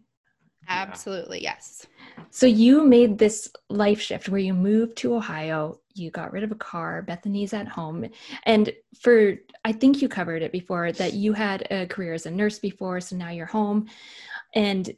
Absolutely. 0.67 1.41
Yes. 1.41 1.87
So 2.31 2.45
you 2.45 2.83
made 2.83 3.17
this 3.17 3.49
life 3.69 4.01
shift 4.01 4.29
where 4.29 4.39
you 4.39 4.53
moved 4.53 4.97
to 4.97 5.15
Ohio, 5.15 5.79
you 5.93 6.11
got 6.11 6.31
rid 6.33 6.43
of 6.43 6.51
a 6.51 6.55
car, 6.55 7.01
Bethany's 7.01 7.53
at 7.53 7.67
home. 7.67 8.07
And 8.43 8.71
for 8.99 9.35
I 9.63 9.71
think 9.71 10.01
you 10.01 10.09
covered 10.09 10.41
it 10.41 10.51
before 10.51 10.91
that 10.93 11.13
you 11.13 11.33
had 11.33 11.67
a 11.71 11.87
career 11.87 12.13
as 12.13 12.25
a 12.25 12.31
nurse 12.31 12.59
before, 12.59 13.01
so 13.01 13.15
now 13.15 13.29
you're 13.29 13.45
home. 13.45 13.87
And 14.53 14.91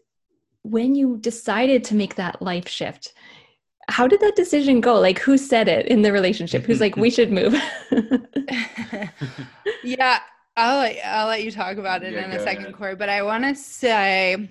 when 0.63 0.95
you 0.95 1.17
decided 1.17 1.83
to 1.85 1.95
make 1.95 2.15
that 2.15 2.41
life 2.41 2.67
shift, 2.67 3.13
how 3.89 4.07
did 4.07 4.19
that 4.19 4.35
decision 4.35 4.81
go? 4.81 4.99
Like 4.99 5.19
who 5.19 5.37
said 5.37 5.67
it 5.67 5.85
in 5.87 6.01
the 6.01 6.11
relationship? 6.11 6.65
Who's 6.65 6.81
like 6.81 6.97
we 6.97 7.09
should 7.09 7.31
move? 7.31 7.53
yeah, 9.83 10.19
I'll 10.57 10.79
let, 10.79 11.05
I'll 11.05 11.27
let 11.27 11.43
you 11.43 11.51
talk 11.51 11.77
about 11.77 12.03
it 12.03 12.13
Yeah, 12.13 12.25
in 12.25 12.31
a 12.31 12.39
second, 12.39 12.63
ahead. 12.63 12.75
Corey. 12.75 12.95
But 12.95 13.09
I 13.09 13.21
want 13.23 13.43
to 13.45 13.55
say 13.55 14.49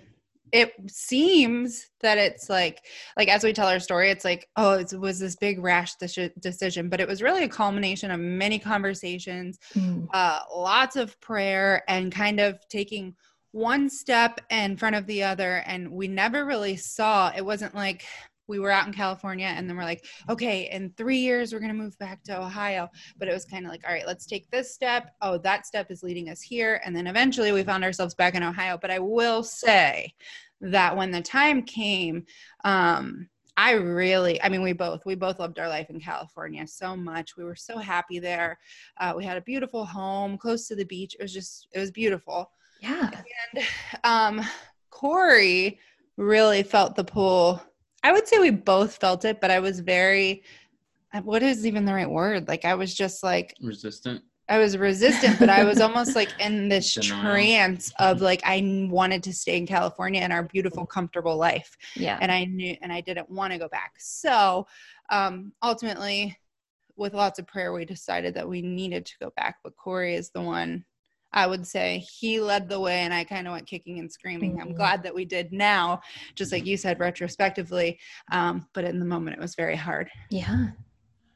it 0.53 0.73
seems 0.89 1.89
that 2.01 2.19
it's 2.19 2.49
like 2.49 2.85
like 3.17 3.29
as 3.29 3.45
we 3.45 3.53
tell 3.53 3.69
our 3.69 3.81
story, 3.81 4.11
it's 4.11 4.25
like 4.25 4.49
oh, 4.57 4.73
it 4.73 4.93
was 4.99 5.19
this 5.19 5.37
big 5.37 5.59
rash 5.63 5.97
deci- 5.97 6.39
decision, 6.41 6.89
but 6.89 7.01
it 7.01 7.09
was 7.09 7.23
really 7.23 7.45
a 7.45 7.49
culmination 7.49 8.11
of 8.11 8.21
many 8.21 8.59
conversations, 8.59 9.59
Mm, 9.75 10.09
uh, 10.13 10.41
lots 10.55 10.97
of 10.97 11.21
prayer, 11.21 11.83
and 11.89 12.13
kind 12.13 12.41
of 12.41 12.59
taking 12.69 13.15
one 13.53 13.89
step 13.89 14.41
in 14.51 14.77
front 14.77 14.97
of 14.97 15.07
the 15.07 15.23
other. 15.23 15.63
And 15.67 15.91
we 15.91 16.09
never 16.09 16.45
really 16.45 16.77
saw. 16.77 17.33
It 17.35 17.45
wasn't 17.45 17.75
like 17.75 18.05
we 18.49 18.59
were 18.59 18.71
out 18.71 18.87
in 18.87 18.93
California 18.93 19.47
and 19.47 19.69
then 19.69 19.77
we're 19.77 19.85
like, 19.85 20.05
okay, 20.29 20.71
in 20.71 20.91
three 20.97 21.19
years 21.19 21.53
we're 21.53 21.61
gonna 21.61 21.75
move 21.75 21.99
back 21.99 22.23
to 22.25 22.41
Ohio. 22.41 22.89
But 23.19 23.29
it 23.29 23.35
was 23.35 23.45
kind 23.45 23.67
of 23.67 23.73
like 23.73 23.83
all 23.87 23.93
right 23.93 24.07
let's 24.07 24.27
take 24.27 24.51
this 24.51 24.73
step. 24.73 25.15
Oh 25.23 25.39
that 25.39 25.67
step 25.67 25.91
is 25.91 26.03
leading 26.03 26.29
us 26.29 26.41
here. 26.41 26.81
And 26.85 26.95
then 26.95 27.07
eventually 27.07 27.53
we 27.53 27.63
found 27.63 27.85
ourselves 27.85 28.15
back 28.15 28.35
in 28.35 28.43
ohio. 28.43 28.79
But 28.81 28.91
i 28.91 28.99
will 28.99 29.43
say 29.43 30.13
that 30.61 30.97
when 30.97 31.11
the 31.11 31.21
time 31.21 31.63
came 31.63 32.25
um 32.65 33.29
i 33.59 33.73
really 33.73 34.41
i 34.43 34.49
mean 34.49 34.63
we 34.63 34.73
both 34.73 35.05
we 35.05 35.15
both 35.15 35.39
loved 35.39 35.59
our 35.59 35.69
life 35.69 35.91
in 35.91 36.01
california 36.01 36.67
so 36.67 36.97
much. 36.97 37.37
We 37.37 37.45
were 37.45 37.57
so 37.57 37.79
happy 37.79 38.19
there. 38.19 38.59
Uh, 38.99 39.15
we 39.17 39.25
had 39.25 39.37
a 39.37 39.43
beautiful 39.43 39.85
home 39.85 40.39
close 40.39 40.67
to 40.69 40.77
the 40.77 40.85
beach. 40.85 41.15
It 41.19 41.23
was 41.23 41.33
just 41.33 41.69
it 41.73 41.81
was 41.81 41.91
beautiful. 41.91 42.51
Yeah. 42.81 43.11
And 43.55 43.65
um 44.05 44.47
corey 44.91 45.79
really 46.17 46.63
felt 46.63 46.97
the 46.97 47.05
pull 47.05 47.63
i 48.07 48.13
would 48.13 48.27
say 48.29 48.39
we 48.39 48.51
both 48.51 48.97
felt 48.97 49.25
it 49.25 49.41
but 49.41 49.51
i 49.51 49.59
was 49.59 49.81
very 49.81 50.43
uh, 51.13 51.21
what 51.23 51.43
is 51.43 51.67
even 51.67 51.85
the 51.85 51.93
right 51.93 52.11
word 52.11 52.47
like 52.49 52.65
i 52.65 52.75
was 52.75 52.95
just 52.95 53.23
like 53.23 53.55
Resistant. 53.61 54.23
I 54.49 54.59
was 54.59 54.77
resistant, 54.79 55.41
but 55.41 55.51
I 55.51 55.65
was 55.65 55.81
almost 55.81 56.15
like 56.15 56.33
in 56.41 56.69
this 56.75 56.95
Denial. 56.95 57.21
trance 57.21 57.93
of 57.99 58.21
like 58.21 58.41
I 58.45 58.87
wanted 58.89 59.25
to 59.25 59.33
stay 59.33 59.57
in 59.57 59.67
California 59.67 60.23
in 60.23 60.31
our 60.31 60.45
beautiful, 60.45 60.87
comfortable 60.87 61.37
life, 61.37 61.77
Yeah. 61.97 62.17
and 62.21 62.31
I 62.31 62.45
knew 62.45 62.77
and 62.81 62.93
I 62.93 63.01
didn't 63.01 63.29
want 63.29 63.53
to 63.55 63.59
go 63.59 63.69
back. 63.69 63.95
So 63.99 64.69
um, 65.11 65.53
ultimately, 65.65 66.39
with 66.97 67.13
lots 67.13 67.41
of 67.41 67.49
prayer, 67.49 67.73
we 67.73 67.85
decided 67.85 68.35
that 68.35 68.49
we 68.49 68.63
needed 68.63 69.05
to 69.07 69.15
go 69.21 69.33
back. 69.37 69.57
But 69.65 69.77
Corey 69.77 70.15
is 70.15 70.31
the 70.31 70.43
one. 70.43 70.85
I 71.37 71.47
would 71.47 71.67
say 71.67 72.03
he 72.19 72.41
led 72.41 72.67
the 72.69 72.81
way, 72.81 73.01
and 73.01 73.13
I 73.13 73.23
kind 73.23 73.47
of 73.47 73.53
went 73.53 73.67
kicking 73.67 73.99
and 73.99 74.11
screaming. 74.11 74.59
I'm 74.59 74.71
Mhm. 74.73 74.77
glad 74.77 75.03
that 75.03 75.15
we 75.15 75.27
did 75.27 75.53
now, 75.53 76.01
just 76.35 76.51
like 76.51 76.65
you 76.65 76.79
said, 76.79 76.99
retrospectively. 76.99 78.01
Um, 78.33 78.67
but 78.73 78.85
in 78.85 78.99
the 78.99 79.05
moment, 79.05 79.37
it 79.37 79.41
was 79.41 79.55
very 79.55 79.77
hard. 79.77 80.09
Yeah. 80.31 80.69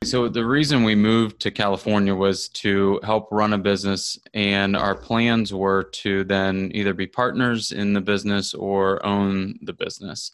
So 0.03 0.31
the 0.31 0.47
reason 0.47 0.85
we 0.85 0.95
moved 0.95 1.39
to 1.41 1.51
California 1.51 2.15
was 2.15 2.49
to 2.49 2.99
help 3.05 3.29
run 3.31 3.53
a 3.53 3.59
business, 3.59 4.19
and 4.33 4.75
our 4.75 4.95
plans 4.95 5.53
were 5.53 5.85
to 5.85 6.25
then 6.25 6.71
either 6.73 6.95
be 6.95 7.07
partners 7.07 7.71
in 7.71 7.93
the 7.93 8.01
business 8.01 8.55
or 8.55 9.05
own 9.05 9.59
the 9.61 9.75
business. 9.75 10.33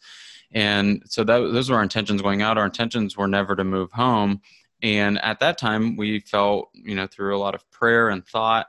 And 0.53 1.03
so 1.05 1.25
that 1.25 1.39
those 1.39 1.69
were 1.69 1.75
our 1.75 1.83
intentions 1.83 2.21
going 2.21 2.41
out. 2.41 2.57
Our 2.57 2.63
intentions 2.67 3.17
were 3.17 3.27
never 3.27 3.53
to 3.57 3.65
move 3.65 3.91
home. 3.91 4.39
And 4.81 5.21
at 5.21 5.41
that 5.41 5.57
time, 5.57 5.97
we 5.97 6.21
felt, 6.21 6.69
you 6.73 6.95
know, 6.95 7.05
through 7.07 7.35
a 7.35 7.39
lot 7.39 7.53
of 7.53 7.69
prayer 7.69 8.07
and 8.07 8.25
thought, 8.25 8.67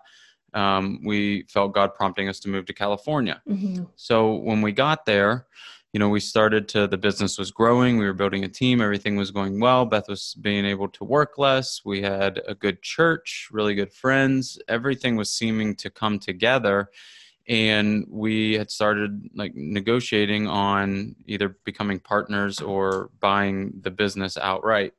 um, 0.54 1.00
we 1.04 1.42
felt 1.48 1.74
God 1.74 1.94
prompting 1.94 2.28
us 2.28 2.40
to 2.40 2.48
move 2.48 2.66
to 2.66 2.72
California. 2.72 3.42
hmm 3.46 3.84
So 3.96 4.34
when 4.34 4.62
we 4.62 4.72
got 4.72 5.04
there, 5.04 5.46
you 5.92 6.00
know, 6.00 6.08
we 6.10 6.20
started 6.20 6.68
to, 6.68 6.86
the 6.86 6.98
business 6.98 7.38
was 7.38 7.50
growing. 7.50 7.96
We 7.96 8.04
were 8.04 8.12
building 8.12 8.44
a 8.44 8.48
team. 8.48 8.80
Everything 8.80 9.16
was 9.16 9.30
going 9.30 9.58
well. 9.58 9.86
Beth 9.86 10.08
was 10.08 10.34
being 10.40 10.66
able 10.66 10.88
to 10.88 11.04
work 11.04 11.38
less. 11.38 11.80
We 11.84 12.02
had 12.02 12.42
a 12.46 12.54
good 12.54 12.82
church, 12.82 13.48
really 13.50 13.74
good 13.74 13.92
friends. 13.92 14.58
Everything 14.68 15.16
was 15.16 15.30
seeming 15.30 15.74
to 15.76 15.88
come 15.88 16.18
together. 16.18 16.90
And 17.48 18.06
we 18.10 18.52
had 18.52 18.70
started 18.70 19.30
like 19.34 19.54
negotiating 19.54 20.46
on 20.46 21.16
either 21.24 21.56
becoming 21.64 21.98
partners 21.98 22.60
or 22.60 23.10
buying 23.20 23.72
the 23.80 23.90
business 23.90 24.36
outright. 24.36 24.92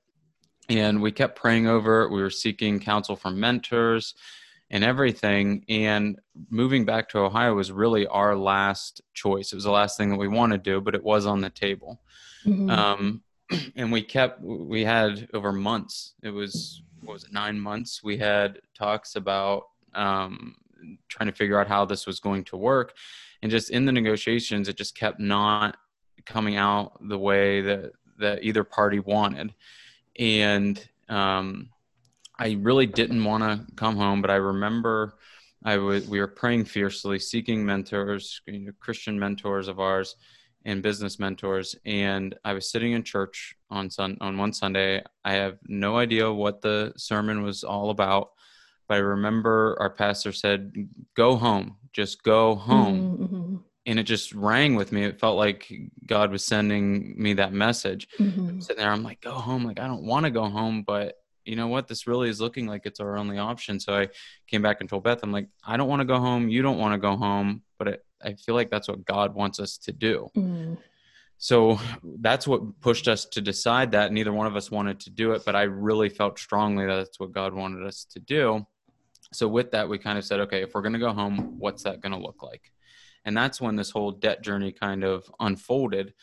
And 0.68 1.02
we 1.02 1.12
kept 1.12 1.38
praying 1.38 1.68
over 1.68 2.02
it. 2.02 2.12
We 2.12 2.22
were 2.22 2.32
seeking 2.32 2.80
counsel 2.80 3.16
from 3.16 3.40
mentors 3.40 4.16
and 4.72 4.84
everything. 4.84 5.66
And 5.68 6.20
moving 6.50 6.86
back 6.86 7.10
to 7.10 7.20
Ohio 7.20 7.56
was 7.56 7.72
really 7.72 8.06
our 8.08 8.36
last 8.36 9.02
choice. 9.14 9.52
It 9.52 9.56
was 9.56 9.64
the 9.64 9.72
last 9.72 9.98
thing 9.98 10.10
that 10.10 10.18
we 10.18 10.28
wanted 10.28 10.64
to 10.64 10.70
do, 10.72 10.82
but 10.82 10.96
it 10.96 11.04
was 11.04 11.26
on 11.26 11.42
the 11.42 11.50
table. 11.50 12.02
Mhm. 12.46 12.72
Um, 12.72 13.24
and 13.76 13.92
we 13.92 14.02
kept, 14.02 14.42
we 14.42 14.84
had 14.84 15.28
over 15.34 15.52
months, 15.52 16.14
it 16.22 16.30
was, 16.30 16.84
what 17.02 17.14
was 17.14 17.24
it, 17.24 17.34
nine 17.34 17.60
months? 17.60 18.04
We 18.04 18.18
had 18.18 18.60
talks 18.76 19.16
about 19.16 19.64
um, 19.96 20.56
trying 21.08 21.28
to 21.28 21.36
figure 21.36 21.60
out 21.60 21.68
how 21.68 21.86
this 21.86 22.06
was 22.06 22.20
going 22.20 22.44
to 22.46 22.58
work. 22.58 22.94
And 23.42 23.50
just 23.50 23.72
in 23.72 23.86
the 23.86 23.92
negotiations, 23.92 24.68
it 24.68 24.78
just 24.78 24.96
kept 24.96 25.20
not 25.20 25.78
coming 26.26 26.58
out 26.58 27.00
the 27.08 27.18
way 27.18 27.62
that, 27.62 27.92
that 28.20 28.44
either 28.44 28.64
party 28.64 29.00
wanted. 29.00 29.54
And 30.18 30.86
um, 31.08 31.70
I 32.40 32.58
really 32.62 32.86
didn't 32.86 33.24
want 33.24 33.44
to 33.44 33.76
come 33.76 33.98
home, 33.98 34.22
but 34.22 34.32
I 34.32 34.36
remember 34.36 35.16
I 35.64 35.78
was 35.78 36.08
we 36.08 36.20
were 36.20 36.28
praying 36.28 36.66
fiercely, 36.66 37.20
seeking 37.20 37.66
mentors, 37.66 38.42
you 38.48 38.60
know, 38.60 38.72
Christian 38.80 39.20
mentors 39.20 39.68
of 39.68 39.80
ours, 39.80 40.16
and 40.64 40.82
business 40.82 41.20
mentors. 41.20 41.76
And 41.86 42.36
I 42.46 42.54
was 42.54 42.72
sitting 42.72 42.94
in 42.94 43.04
church 43.04 43.56
on 43.70 43.90
sun 43.90 44.18
on 44.22 44.38
one 44.38 44.54
Sunday. 44.54 45.04
I 45.26 45.34
have 45.34 45.58
no 45.68 45.98
idea 45.98 46.32
what 46.32 46.62
the 46.62 46.94
sermon 46.96 47.44
was 47.44 47.66
all 47.66 47.90
about, 47.90 48.30
but 48.88 48.96
I 48.96 49.00
remember 49.00 49.76
our 49.82 49.90
pastor 49.90 50.32
said, 50.32 50.72
"Go 51.16 51.36
home, 51.36 51.76
just 51.92 52.24
go 52.24 52.56
home." 52.56 53.18
Mm-hmm. 53.18 53.56
And 53.86 53.98
it 53.98 54.04
just 54.04 54.34
rang 54.34 54.76
with 54.76 54.92
me. 54.92 55.04
It 55.04 55.20
felt 55.20 55.36
like 55.36 55.72
God 56.06 56.32
was 56.32 56.44
sending 56.44 57.16
me 57.18 57.34
that 57.34 57.54
message. 57.54 58.08
Mm-hmm. 58.20 58.60
Sitting 58.60 58.78
there, 58.78 58.92
I'm 58.92 59.04
like, 59.04 59.20
"Go 59.20 59.34
home!" 59.34 59.66
Like 59.66 59.80
I 59.80 59.88
don't 59.88 60.04
want 60.04 60.26
to 60.26 60.32
go 60.32 60.46
home, 60.46 60.84
but 60.88 61.16
you 61.46 61.56
know 61.56 61.68
what? 61.68 61.88
This 61.88 62.08
really 62.08 62.30
is 62.30 62.42
looking 62.42 62.68
like 62.68 62.86
it's 62.86 63.00
our 63.00 63.18
only 63.18 63.38
option. 63.38 63.80
So 63.80 63.96
I 63.96 64.10
came 64.48 64.62
back 64.62 64.82
and 64.82 64.90
told 64.90 65.04
Beth, 65.04 65.20
I'm 65.24 65.32
like, 65.32 65.48
I 65.66 65.78
don't 65.78 65.88
want 65.88 66.02
to 66.02 66.06
go 66.06 66.20
home. 66.20 66.50
You 66.50 66.62
don't 66.62 66.78
want 66.78 66.94
to 66.94 67.00
go 67.00 67.16
home, 67.16 67.64
but 67.78 67.88
it, 67.88 68.06
I 68.22 68.34
feel 68.34 68.56
like 68.56 68.70
that's 68.70 68.88
what 68.88 69.06
God 69.06 69.34
wants 69.34 69.60
us 69.60 69.78
to 69.80 69.92
do. 69.92 70.30
Mm. 70.36 70.78
So 71.38 71.80
that's 72.04 72.46
what 72.48 72.82
pushed 72.82 73.08
us 73.08 73.26
to 73.26 73.42
decide 73.42 73.92
that. 73.92 74.12
Neither 74.12 74.34
one 74.34 74.46
of 74.46 74.58
us 74.58 74.70
wanted 74.70 75.00
to 75.02 75.10
do 75.10 75.32
it, 75.32 75.44
but 75.46 75.56
I 75.56 75.64
really 75.64 76.10
felt 76.10 76.38
strongly 76.38 76.86
that 76.86 76.96
that's 76.96 77.20
what 77.20 77.32
God 77.32 77.54
wanted 77.54 77.86
us 77.88 78.06
to 78.12 78.20
do. 78.20 78.66
So 79.32 79.48
with 79.48 79.72
that, 79.72 79.88
we 79.88 79.98
kind 79.98 80.18
of 80.18 80.26
said, 80.26 80.42
okay, 80.42 80.64
if 80.64 80.74
we're 80.74 80.82
going 80.82 80.94
to 80.94 81.00
go 81.00 81.14
home, 81.14 81.56
what's 81.58 81.84
that 81.84 82.02
going 82.02 82.12
to 82.12 82.20
look 82.20 82.44
like? 82.44 82.74
And 83.24 83.38
that's 83.38 83.62
when 83.62 83.76
this 83.76 83.92
whole 83.92 84.12
debt 84.12 84.44
journey 84.44 84.72
kind 84.72 85.04
of 85.04 85.32
unfolded 85.40 86.14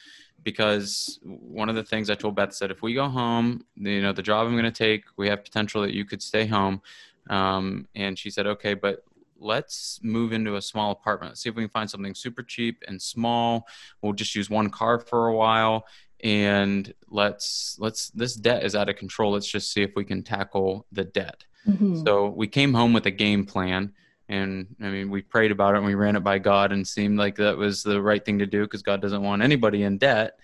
because 0.46 1.18
one 1.24 1.68
of 1.68 1.74
the 1.74 1.82
things 1.82 2.08
I 2.08 2.14
told 2.14 2.36
Beth 2.36 2.54
said, 2.54 2.70
if 2.70 2.80
we 2.80 2.94
go 2.94 3.08
home, 3.08 3.64
you 3.74 4.00
know, 4.00 4.12
the 4.12 4.22
job 4.22 4.46
I'm 4.46 4.52
going 4.52 4.62
to 4.62 4.70
take, 4.70 5.02
we 5.16 5.28
have 5.28 5.42
potential 5.42 5.82
that 5.82 5.92
you 5.92 6.04
could 6.04 6.22
stay 6.22 6.46
home. 6.46 6.82
Um, 7.28 7.88
and 7.96 8.16
she 8.16 8.30
said, 8.30 8.46
okay, 8.46 8.74
but 8.74 9.02
let's 9.40 9.98
move 10.04 10.32
into 10.32 10.54
a 10.54 10.62
small 10.62 10.92
apartment. 10.92 11.32
Let's 11.32 11.42
see 11.42 11.48
if 11.48 11.56
we 11.56 11.64
can 11.64 11.70
find 11.70 11.90
something 11.90 12.14
super 12.14 12.44
cheap 12.44 12.84
and 12.86 13.02
small. 13.02 13.66
We'll 14.00 14.12
just 14.12 14.36
use 14.36 14.48
one 14.48 14.70
car 14.70 15.00
for 15.00 15.26
a 15.26 15.34
while 15.34 15.84
and 16.20 16.94
let's 17.08 17.76
let's 17.80 18.10
this 18.10 18.36
debt 18.36 18.64
is 18.64 18.76
out 18.76 18.88
of 18.88 18.94
control. 18.94 19.32
Let's 19.32 19.50
just 19.50 19.72
see 19.72 19.82
if 19.82 19.96
we 19.96 20.04
can 20.04 20.22
tackle 20.22 20.86
the 20.92 21.04
debt. 21.04 21.44
Mm-hmm. 21.66 22.04
So 22.06 22.28
we 22.28 22.46
came 22.46 22.72
home 22.72 22.92
with 22.92 23.06
a 23.06 23.10
game 23.10 23.44
plan 23.44 23.92
and 24.28 24.74
I 24.80 24.88
mean, 24.88 25.10
we 25.10 25.22
prayed 25.22 25.52
about 25.52 25.74
it 25.74 25.78
and 25.78 25.86
we 25.86 25.94
ran 25.94 26.16
it 26.16 26.24
by 26.24 26.38
God 26.38 26.72
and 26.72 26.86
seemed 26.86 27.18
like 27.18 27.36
that 27.36 27.56
was 27.56 27.82
the 27.82 28.02
right 28.02 28.24
thing 28.24 28.38
to 28.40 28.46
do 28.46 28.62
because 28.62 28.82
God 28.82 29.00
doesn't 29.00 29.22
want 29.22 29.42
anybody 29.42 29.84
in 29.84 29.98
debt. 29.98 30.38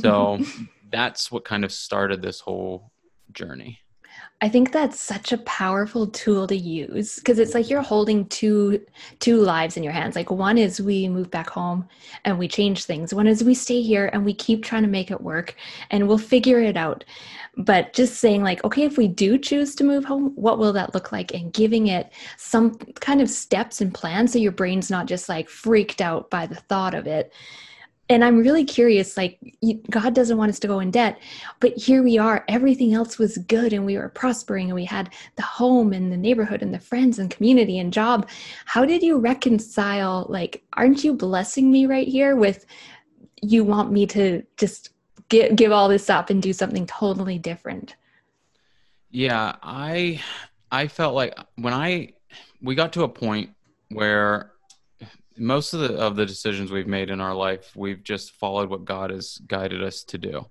So 0.00 0.40
that's 0.90 1.32
what 1.32 1.44
kind 1.44 1.64
of 1.64 1.72
started 1.72 2.22
this 2.22 2.40
whole 2.40 2.92
journey. 3.32 3.80
I 4.42 4.50
think 4.50 4.70
that's 4.70 5.00
such 5.00 5.32
a 5.32 5.38
powerful 5.38 6.08
tool 6.08 6.46
to 6.46 6.56
use 6.56 7.16
because 7.16 7.38
it's 7.38 7.54
like 7.54 7.70
you're 7.70 7.80
holding 7.80 8.26
two 8.26 8.84
two 9.18 9.38
lives 9.38 9.78
in 9.78 9.82
your 9.82 9.94
hands. 9.94 10.14
Like 10.14 10.30
one 10.30 10.58
is 10.58 10.78
we 10.78 11.08
move 11.08 11.30
back 11.30 11.48
home 11.48 11.88
and 12.26 12.38
we 12.38 12.46
change 12.46 12.84
things. 12.84 13.14
One 13.14 13.26
is 13.26 13.42
we 13.42 13.54
stay 13.54 13.80
here 13.80 14.10
and 14.12 14.26
we 14.26 14.34
keep 14.34 14.62
trying 14.62 14.82
to 14.82 14.88
make 14.88 15.10
it 15.10 15.22
work 15.22 15.56
and 15.90 16.06
we'll 16.06 16.18
figure 16.18 16.60
it 16.60 16.76
out. 16.76 17.02
But 17.56 17.94
just 17.94 18.18
saying 18.18 18.42
like, 18.42 18.62
okay, 18.62 18.82
if 18.84 18.98
we 18.98 19.08
do 19.08 19.38
choose 19.38 19.74
to 19.76 19.84
move 19.84 20.04
home, 20.04 20.32
what 20.34 20.58
will 20.58 20.74
that 20.74 20.92
look 20.92 21.12
like? 21.12 21.32
And 21.32 21.50
giving 21.50 21.86
it 21.86 22.12
some 22.36 22.76
kind 22.76 23.22
of 23.22 23.30
steps 23.30 23.80
and 23.80 23.94
plans 23.94 24.34
so 24.34 24.38
your 24.38 24.52
brain's 24.52 24.90
not 24.90 25.06
just 25.06 25.30
like 25.30 25.48
freaked 25.48 26.02
out 26.02 26.28
by 26.28 26.46
the 26.46 26.56
thought 26.56 26.94
of 26.94 27.06
it 27.06 27.32
and 28.08 28.24
i'm 28.24 28.38
really 28.38 28.64
curious 28.64 29.16
like 29.16 29.38
god 29.90 30.14
doesn't 30.14 30.38
want 30.38 30.50
us 30.50 30.58
to 30.58 30.68
go 30.68 30.80
in 30.80 30.90
debt 30.90 31.18
but 31.60 31.76
here 31.76 32.02
we 32.02 32.18
are 32.18 32.44
everything 32.48 32.94
else 32.94 33.18
was 33.18 33.38
good 33.38 33.72
and 33.72 33.84
we 33.84 33.96
were 33.96 34.08
prospering 34.08 34.66
and 34.66 34.74
we 34.74 34.84
had 34.84 35.10
the 35.36 35.42
home 35.42 35.92
and 35.92 36.12
the 36.12 36.16
neighborhood 36.16 36.62
and 36.62 36.72
the 36.72 36.78
friends 36.78 37.18
and 37.18 37.30
community 37.30 37.78
and 37.78 37.92
job. 37.92 38.28
How 38.64 38.84
did 38.84 39.02
you 39.02 39.18
reconcile 39.18 40.26
like 40.28 40.62
aren't 40.74 41.04
you 41.04 41.14
blessing 41.14 41.70
me 41.70 41.86
right 41.86 42.08
here 42.08 42.36
with 42.36 42.66
you 43.42 43.64
want 43.64 43.92
me 43.92 44.06
to 44.06 44.42
just 44.56 44.90
give, 45.28 45.56
give 45.56 45.72
all 45.72 45.88
this 45.88 46.08
up 46.10 46.30
and 46.30 46.42
do 46.42 46.52
something 46.52 46.86
totally 46.86 47.38
different? 47.38 47.96
Yeah 49.10 49.56
i 49.62 50.20
i 50.70 50.88
felt 50.88 51.14
like 51.14 51.38
when 51.56 51.72
i 51.72 52.12
we 52.60 52.74
got 52.74 52.92
to 52.94 53.04
a 53.04 53.08
point 53.08 53.50
where 53.90 54.52
most 55.38 55.72
of 55.72 55.80
the 55.80 55.94
of 55.96 56.16
the 56.16 56.26
decisions 56.26 56.70
we've 56.70 56.86
made 56.86 57.10
in 57.10 57.20
our 57.20 57.34
life 57.34 57.72
we've 57.74 58.02
just 58.02 58.32
followed 58.32 58.68
what 58.68 58.84
god 58.84 59.10
has 59.10 59.38
guided 59.46 59.82
us 59.82 60.04
to 60.04 60.18
do 60.18 60.46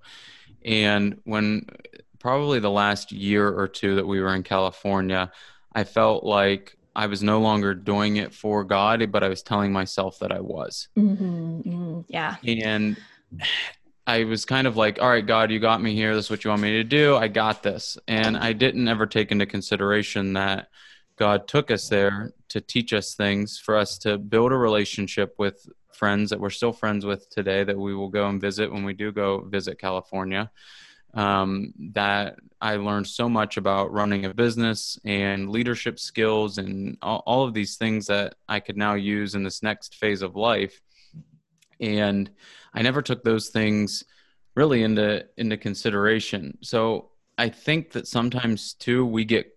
and 0.64 1.20
when 1.24 1.68
probably 2.20 2.60
the 2.60 2.70
last 2.70 3.12
year 3.12 3.48
or 3.48 3.68
two 3.68 3.96
that 3.96 4.08
we 4.08 4.20
were 4.20 4.36
in 4.36 4.44
california 4.44 5.32
i 5.74 5.84
felt 5.84 6.24
like 6.24 6.78
i 6.96 7.08
was 7.08 7.24
no 7.24 7.40
longer 7.40 7.74
doing 7.74 8.18
it 8.18 8.34
for 8.34 8.64
god 8.64 9.12
but 9.12 9.24
i 9.24 9.28
was 9.28 9.44
telling 9.44 9.72
myself 9.72 10.20
that 10.20 10.32
i 10.32 10.40
was 10.40 10.88
mm-hmm, 10.98 11.62
mm-hmm, 11.62 12.02
yeah 12.08 12.36
and 12.46 12.98
I 14.08 14.24
was 14.26 14.46
kind 14.46 14.68
of 14.68 14.78
like, 14.78 15.02
all 15.02 15.10
right, 15.10 15.26
God, 15.26 15.50
you 15.50 15.60
got 15.60 15.82
me 15.82 15.96
here. 15.96 16.16
This 16.16 16.26
is 16.26 16.32
what 16.32 16.44
you 16.44 16.52
want 16.52 16.62
me 16.62 16.74
to 16.74 16.84
do. 16.84 17.16
I 17.16 17.28
got 17.28 17.64
this. 17.64 17.98
And 18.08 18.38
I 18.38 18.54
didn't 18.54 18.88
ever 18.88 19.08
take 19.08 19.32
into 19.32 19.48
consideration 19.48 20.34
that 20.34 20.70
God 21.18 21.48
took 21.48 21.72
us 21.72 21.88
there 21.88 22.34
to 22.50 22.62
teach 22.62 22.94
us 22.94 23.16
things, 23.16 23.58
for 23.58 23.76
us 23.76 23.98
to 24.00 24.18
build 24.18 24.52
a 24.52 24.58
relationship 24.58 25.36
with 25.38 25.68
friends 25.94 26.30
that 26.30 26.40
we're 26.40 26.50
still 26.50 26.74
friends 26.74 27.06
with 27.06 27.30
today, 27.30 27.64
that 27.64 27.78
we 27.78 27.96
will 27.96 28.10
go 28.10 28.28
and 28.28 28.42
visit 28.42 28.72
when 28.72 28.84
we 28.84 28.94
do 28.94 29.12
go 29.12 29.42
visit 29.42 29.80
California. 29.80 30.52
Um, 31.14 31.74
that 31.94 32.36
I 32.60 32.76
learned 32.76 33.08
so 33.08 33.30
much 33.30 33.56
about 33.56 33.94
running 33.94 34.26
a 34.26 34.34
business 34.34 35.00
and 35.06 35.50
leadership 35.50 35.98
skills 35.98 36.58
and 36.58 36.98
all, 37.02 37.24
all 37.26 37.46
of 37.46 37.54
these 37.54 37.78
things 37.78 38.08
that 38.08 38.36
I 38.50 38.60
could 38.60 38.76
now 38.76 38.96
use 38.96 39.34
in 39.34 39.44
this 39.44 39.64
next 39.64 39.96
phase 39.96 40.22
of 40.22 40.36
life. 40.36 40.82
And 41.80 42.30
I 42.74 42.82
never 42.82 43.02
took 43.02 43.24
those 43.24 43.50
things 43.50 44.04
really 44.56 44.84
into 44.84 45.26
into 45.38 45.56
consideration. 45.56 46.58
So 46.62 47.12
I 47.38 47.50
think 47.50 47.92
that 47.92 48.08
sometimes 48.08 48.74
too 48.74 49.06
we 49.06 49.24
get 49.24 49.55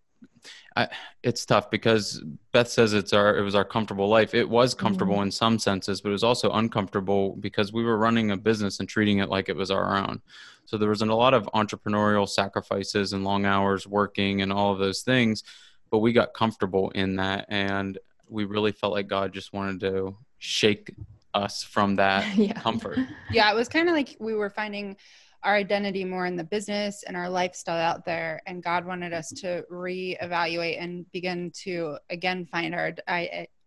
I, 0.77 0.89
it's 1.23 1.45
tough 1.45 1.71
because 1.71 2.23
Beth 2.53 2.69
says 2.69 2.95
it's 2.95 3.13
our 3.13 3.37
it 3.37 3.43
was 3.43 3.55
our 3.55 3.65
comfortable 3.65 4.09
life. 4.09 4.35
It 4.35 4.49
was 4.49 4.75
comfortable 4.75 5.15
mm-hmm. 5.15 5.25
in 5.25 5.31
some 5.31 5.59
senses, 5.59 6.01
but 6.01 6.11
it 6.11 6.13
was 6.13 6.25
also 6.25 6.53
uncomfortable 6.53 7.37
because 7.37 7.73
we 7.73 7.83
were 7.83 7.97
running 7.97 8.31
a 8.31 8.37
business 8.37 8.79
and 8.79 8.89
treating 8.89 9.19
it 9.19 9.29
like 9.29 9.49
it 9.49 9.57
was 9.57 9.71
our 9.71 9.97
own. 9.97 10.23
So 10.67 10.77
there 10.77 10.91
was 10.91 11.03
a 11.03 11.07
lot 11.07 11.35
of 11.35 11.47
entrepreneurial 11.55 12.29
sacrifices 12.29 13.13
and 13.13 13.25
long 13.25 13.47
hours 13.47 13.87
working 13.87 14.43
and 14.43 14.53
all 14.53 14.73
of 14.73 14.79
those 14.79 15.01
things, 15.01 15.43
but 15.91 15.99
we 15.99 16.13
got 16.13 16.35
comfortable 16.35 16.91
in 16.91 17.17
that 17.17 17.47
and 17.49 17.99
we 18.29 18.45
really 18.45 18.73
felt 18.73 18.93
like 18.93 19.09
God 19.09 19.33
just 19.33 19.53
wanted 19.53 19.81
to 19.81 20.17
shake 20.39 20.95
us 21.35 21.63
from 21.63 21.97
that 21.97 22.37
yeah. 22.37 22.53
comfort. 22.53 22.99
Yeah, 23.31 23.51
it 23.51 23.55
was 23.55 23.69
kind 23.69 23.89
of 23.89 23.95
like 23.95 24.17
we 24.19 24.35
were 24.35 24.51
finding 24.51 24.97
our 25.42 25.55
identity 25.55 26.05
more 26.05 26.27
in 26.27 26.37
the 26.37 26.44
business 26.44 27.05
and 27.05 27.16
our 27.16 27.29
lifestyle 27.29 27.79
out 27.79 28.05
there. 28.05 28.40
And 28.46 28.62
god 28.62 28.85
wanted 28.85 29.12
us 29.12 29.29
to 29.31 29.64
reevaluate 29.70 30.83
and 30.83 31.11
begin 31.12 31.51
to 31.62 31.98
again 32.11 32.46
find 32.46 32.74
our 32.74 32.94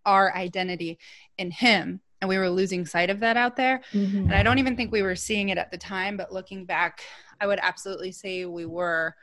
our 0.05 0.35
identity 0.35 0.99
in 1.37 1.51
him. 1.51 2.01
And 2.21 2.29
we 2.29 2.37
were 2.37 2.49
losing 2.49 2.85
sight 2.85 3.09
of 3.09 3.19
that 3.21 3.37
out 3.37 3.55
there. 3.55 3.81
Mm-hmm. 3.93 4.17
and 4.17 4.33
i 4.33 4.43
don't 4.43 4.59
even 4.59 4.75
think 4.75 4.91
we 4.91 5.01
were 5.01 5.15
seeing 5.15 5.49
it 5.49 5.57
at 5.57 5.71
the 5.71 5.77
time 5.77 6.17
but 6.17 6.33
looking 6.33 6.65
back 6.65 7.01
i 7.39 7.47
would 7.47 7.59
absolutely 7.61 8.11
say 8.11 8.45
we 8.45 8.65
were. 8.65 9.15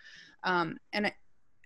Um, 0.45 0.79
and 0.93 1.13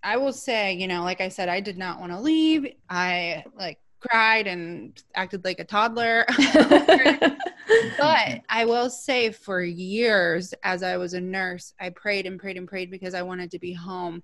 i 0.03 0.16
will 0.16 0.33
say 0.33 0.73
you 0.73 0.88
know 0.88 1.03
like 1.05 1.21
i 1.21 1.29
said 1.29 1.49
i 1.49 1.61
did 1.61 1.79
not 1.79 2.01
want 2.01 2.12
to 2.12 2.21
leave. 2.21 2.66
I 2.88 3.45
like 3.57 3.79
cried 4.03 4.47
and 4.47 5.01
acted 5.14 5.45
like 5.45 5.61
a 5.61 5.64
toddler. 5.64 6.27
but 7.99 8.43
I 8.49 8.65
will 8.65 8.91
say 8.91 9.31
for 9.31 9.63
years, 9.63 10.55
as 10.63 10.83
I 10.83 10.97
was 10.97 11.15
a 11.15 11.21
nurse, 11.21 11.75
I 11.81 11.91
prayed 11.91 12.27
and 12.27 12.39
prayed 12.39 12.57
and 12.57 12.69
prayed 12.69 12.91
because 12.91 13.15
I 13.15 13.23
wanted 13.23 13.51
to 13.53 13.59
be 13.59 13.73
home. 13.73 14.23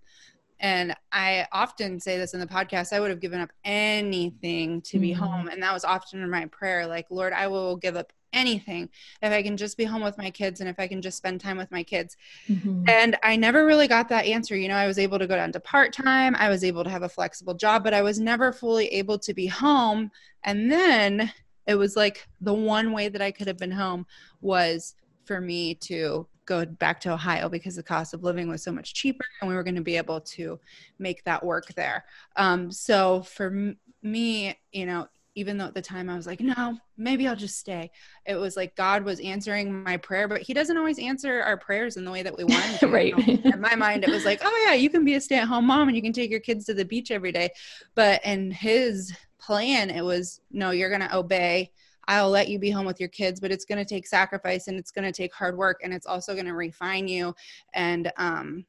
And 0.60 0.96
I 1.12 1.46
often 1.52 2.00
say 2.00 2.18
this 2.18 2.34
in 2.34 2.40
the 2.40 2.46
podcast 2.46 2.92
I 2.92 3.00
would 3.00 3.10
have 3.10 3.20
given 3.20 3.40
up 3.40 3.50
anything 3.64 4.80
to 4.82 4.98
be 4.98 5.12
mm-hmm. 5.12 5.22
home. 5.22 5.48
And 5.48 5.62
that 5.62 5.72
was 5.72 5.84
often 5.84 6.22
in 6.22 6.30
my 6.30 6.46
prayer 6.46 6.86
like, 6.86 7.06
Lord, 7.10 7.32
I 7.32 7.46
will 7.46 7.76
give 7.76 7.96
up 7.96 8.12
anything 8.32 8.88
if 9.22 9.32
I 9.32 9.42
can 9.42 9.56
just 9.56 9.76
be 9.76 9.84
home 9.84 10.02
with 10.02 10.18
my 10.18 10.30
kids 10.30 10.60
and 10.60 10.68
if 10.68 10.78
I 10.78 10.86
can 10.86 11.00
just 11.00 11.16
spend 11.16 11.40
time 11.40 11.56
with 11.56 11.70
my 11.70 11.82
kids. 11.82 12.16
Mm-hmm. 12.48 12.84
And 12.88 13.16
I 13.22 13.36
never 13.36 13.64
really 13.64 13.88
got 13.88 14.08
that 14.08 14.26
answer. 14.26 14.56
You 14.56 14.68
know, 14.68 14.76
I 14.76 14.86
was 14.86 14.98
able 14.98 15.18
to 15.18 15.26
go 15.26 15.36
down 15.36 15.52
to 15.52 15.60
part 15.60 15.92
time, 15.92 16.34
I 16.36 16.48
was 16.48 16.64
able 16.64 16.84
to 16.84 16.90
have 16.90 17.02
a 17.02 17.08
flexible 17.08 17.54
job, 17.54 17.84
but 17.84 17.94
I 17.94 18.02
was 18.02 18.18
never 18.18 18.52
fully 18.52 18.88
able 18.88 19.18
to 19.20 19.34
be 19.34 19.46
home. 19.46 20.10
And 20.44 20.70
then 20.70 21.32
it 21.68 21.74
was 21.74 21.94
like 21.94 22.26
the 22.40 22.54
one 22.54 22.92
way 22.92 23.08
that 23.08 23.22
I 23.22 23.30
could 23.30 23.46
have 23.46 23.58
been 23.58 23.70
home 23.70 24.06
was 24.40 24.94
for 25.26 25.40
me 25.40 25.74
to 25.74 26.26
go 26.46 26.64
back 26.64 26.98
to 27.02 27.12
Ohio 27.12 27.50
because 27.50 27.76
the 27.76 27.82
cost 27.82 28.14
of 28.14 28.24
living 28.24 28.48
was 28.48 28.64
so 28.64 28.72
much 28.72 28.94
cheaper 28.94 29.24
and 29.40 29.48
we 29.48 29.54
were 29.54 29.62
going 29.62 29.74
to 29.74 29.82
be 29.82 29.98
able 29.98 30.18
to 30.22 30.58
make 30.98 31.22
that 31.24 31.44
work 31.44 31.74
there. 31.74 32.06
Um, 32.36 32.72
so 32.72 33.20
for 33.22 33.74
me, 34.02 34.58
you 34.72 34.86
know, 34.86 35.06
even 35.34 35.56
though 35.56 35.66
at 35.66 35.74
the 35.74 35.82
time 35.82 36.08
I 36.10 36.16
was 36.16 36.26
like, 36.26 36.40
no, 36.40 36.78
maybe 36.96 37.28
I'll 37.28 37.36
just 37.36 37.58
stay. 37.58 37.90
It 38.26 38.34
was 38.34 38.56
like 38.56 38.74
God 38.76 39.04
was 39.04 39.20
answering 39.20 39.82
my 39.82 39.96
prayer, 39.96 40.28
but 40.28 40.42
He 40.42 40.54
doesn't 40.54 40.76
always 40.76 40.98
answer 40.98 41.42
our 41.42 41.56
prayers 41.56 41.96
in 41.96 42.04
the 42.04 42.10
way 42.10 42.22
that 42.22 42.36
we 42.36 42.44
want. 42.44 42.82
right. 42.82 43.16
in 43.16 43.60
my 43.60 43.74
mind, 43.74 44.04
it 44.04 44.10
was 44.10 44.24
like, 44.24 44.40
oh, 44.44 44.64
yeah, 44.66 44.74
you 44.74 44.90
can 44.90 45.04
be 45.04 45.14
a 45.14 45.20
stay 45.20 45.38
at 45.38 45.48
home 45.48 45.66
mom 45.66 45.88
and 45.88 45.96
you 45.96 46.02
can 46.02 46.12
take 46.12 46.30
your 46.30 46.40
kids 46.40 46.64
to 46.66 46.74
the 46.74 46.84
beach 46.84 47.10
every 47.10 47.32
day. 47.32 47.50
But 47.94 48.24
in 48.24 48.50
His 48.50 49.12
plan, 49.38 49.90
it 49.90 50.02
was, 50.02 50.40
no, 50.50 50.70
you're 50.70 50.90
going 50.90 51.08
to 51.08 51.16
obey. 51.16 51.70
I'll 52.08 52.30
let 52.30 52.48
you 52.48 52.58
be 52.58 52.70
home 52.70 52.86
with 52.86 53.00
your 53.00 53.10
kids, 53.10 53.38
but 53.38 53.52
it's 53.52 53.66
going 53.66 53.78
to 53.78 53.84
take 53.84 54.06
sacrifice 54.06 54.66
and 54.66 54.78
it's 54.78 54.90
going 54.90 55.04
to 55.04 55.12
take 55.12 55.34
hard 55.34 55.56
work 55.56 55.80
and 55.84 55.92
it's 55.92 56.06
also 56.06 56.32
going 56.32 56.46
to 56.46 56.54
refine 56.54 57.06
you 57.06 57.34
and 57.74 58.10
um, 58.16 58.64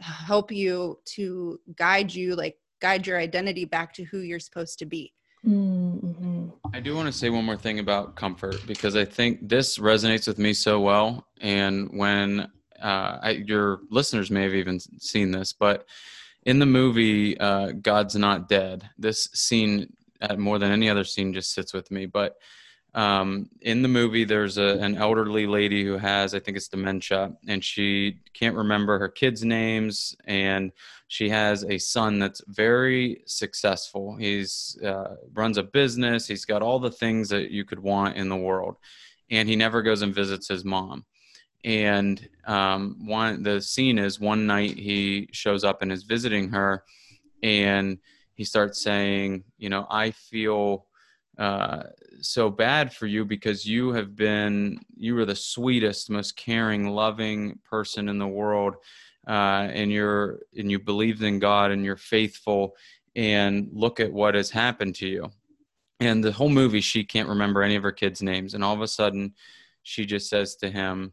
help 0.00 0.52
you 0.52 0.98
to 1.06 1.58
guide 1.76 2.14
you 2.14 2.34
like 2.34 2.58
guide 2.80 3.06
your 3.06 3.18
identity 3.18 3.64
back 3.64 3.94
to 3.94 4.04
who 4.04 4.18
you're 4.18 4.38
supposed 4.38 4.78
to 4.78 4.84
be. 4.84 5.12
Mm-hmm. 5.46 6.48
I 6.72 6.80
do 6.80 6.94
want 6.94 7.06
to 7.06 7.12
say 7.12 7.30
one 7.30 7.44
more 7.44 7.56
thing 7.56 7.78
about 7.78 8.16
comfort 8.16 8.66
because 8.66 8.96
I 8.96 9.04
think 9.04 9.46
this 9.48 9.78
resonates 9.78 10.26
with 10.26 10.38
me 10.38 10.54
so 10.54 10.80
well. 10.80 11.26
And 11.40 11.90
when 11.92 12.48
uh, 12.82 13.18
I, 13.22 13.30
your 13.46 13.80
listeners 13.90 14.30
may 14.30 14.42
have 14.42 14.54
even 14.54 14.80
seen 14.80 15.30
this, 15.30 15.52
but 15.52 15.86
in 16.44 16.58
the 16.58 16.66
movie 16.66 17.38
uh, 17.38 17.72
God's 17.72 18.16
Not 18.16 18.48
Dead, 18.48 18.88
this 18.98 19.28
scene, 19.34 19.92
uh, 20.20 20.36
more 20.36 20.58
than 20.58 20.70
any 20.70 20.88
other 20.88 21.04
scene, 21.04 21.32
just 21.32 21.52
sits 21.52 21.72
with 21.72 21.90
me. 21.90 22.06
But 22.06 22.36
um, 22.94 23.48
in 23.60 23.82
the 23.82 23.88
movie, 23.88 24.24
there's 24.24 24.56
a, 24.56 24.78
an 24.78 24.96
elderly 24.96 25.46
lady 25.46 25.84
who 25.84 25.98
has, 25.98 26.32
I 26.32 26.38
think 26.38 26.56
it's 26.56 26.68
dementia, 26.68 27.32
and 27.48 27.62
she 27.64 28.20
can't 28.34 28.54
remember 28.54 29.00
her 29.00 29.08
kids' 29.08 29.44
names, 29.44 30.14
and 30.26 30.70
she 31.08 31.28
has 31.28 31.64
a 31.64 31.78
son 31.78 32.20
that's 32.20 32.40
very 32.46 33.22
successful. 33.26 34.14
He's 34.16 34.78
uh, 34.84 35.16
runs 35.32 35.58
a 35.58 35.64
business. 35.64 36.28
He's 36.28 36.44
got 36.44 36.62
all 36.62 36.78
the 36.78 36.90
things 36.90 37.28
that 37.30 37.50
you 37.50 37.64
could 37.64 37.80
want 37.80 38.16
in 38.16 38.28
the 38.28 38.36
world, 38.36 38.76
and 39.28 39.48
he 39.48 39.56
never 39.56 39.82
goes 39.82 40.02
and 40.02 40.14
visits 40.14 40.48
his 40.48 40.64
mom. 40.64 41.04
And 41.64 42.28
um, 42.46 43.06
one 43.06 43.42
the 43.42 43.60
scene 43.60 43.98
is 43.98 44.20
one 44.20 44.46
night 44.46 44.76
he 44.76 45.28
shows 45.32 45.64
up 45.64 45.82
and 45.82 45.90
is 45.90 46.04
visiting 46.04 46.50
her, 46.50 46.84
and 47.42 47.98
he 48.34 48.44
starts 48.44 48.82
saying, 48.82 49.42
you 49.58 49.68
know, 49.68 49.86
I 49.90 50.12
feel 50.12 50.86
uh, 51.38 51.82
so 52.20 52.48
bad 52.48 52.92
for 52.92 53.06
you 53.06 53.24
because 53.24 53.66
you 53.66 53.92
have 53.92 54.14
been 54.14 54.78
you 54.96 55.14
were 55.14 55.24
the 55.24 55.34
sweetest 55.34 56.10
most 56.10 56.36
caring 56.36 56.88
loving 56.88 57.58
person 57.64 58.08
in 58.08 58.18
the 58.18 58.26
world 58.26 58.76
uh, 59.26 59.68
and 59.72 59.90
you're 59.90 60.40
and 60.56 60.70
you 60.70 60.78
believed 60.78 61.22
in 61.22 61.38
god 61.38 61.70
and 61.70 61.84
you're 61.84 61.96
faithful 61.96 62.76
and 63.16 63.68
look 63.72 64.00
at 64.00 64.12
what 64.12 64.34
has 64.34 64.50
happened 64.50 64.94
to 64.96 65.06
you. 65.06 65.30
And 66.00 66.22
the 66.22 66.32
whole 66.32 66.48
movie 66.48 66.80
she 66.80 67.04
can't 67.04 67.28
remember 67.28 67.62
any 67.62 67.76
of 67.76 67.82
her 67.82 67.92
kids 67.92 68.20
names 68.20 68.54
and 68.54 68.64
all 68.64 68.74
of 68.74 68.80
a 68.80 68.88
sudden 68.88 69.34
she 69.82 70.04
just 70.06 70.28
says 70.28 70.56
to 70.56 70.70
him 70.70 71.12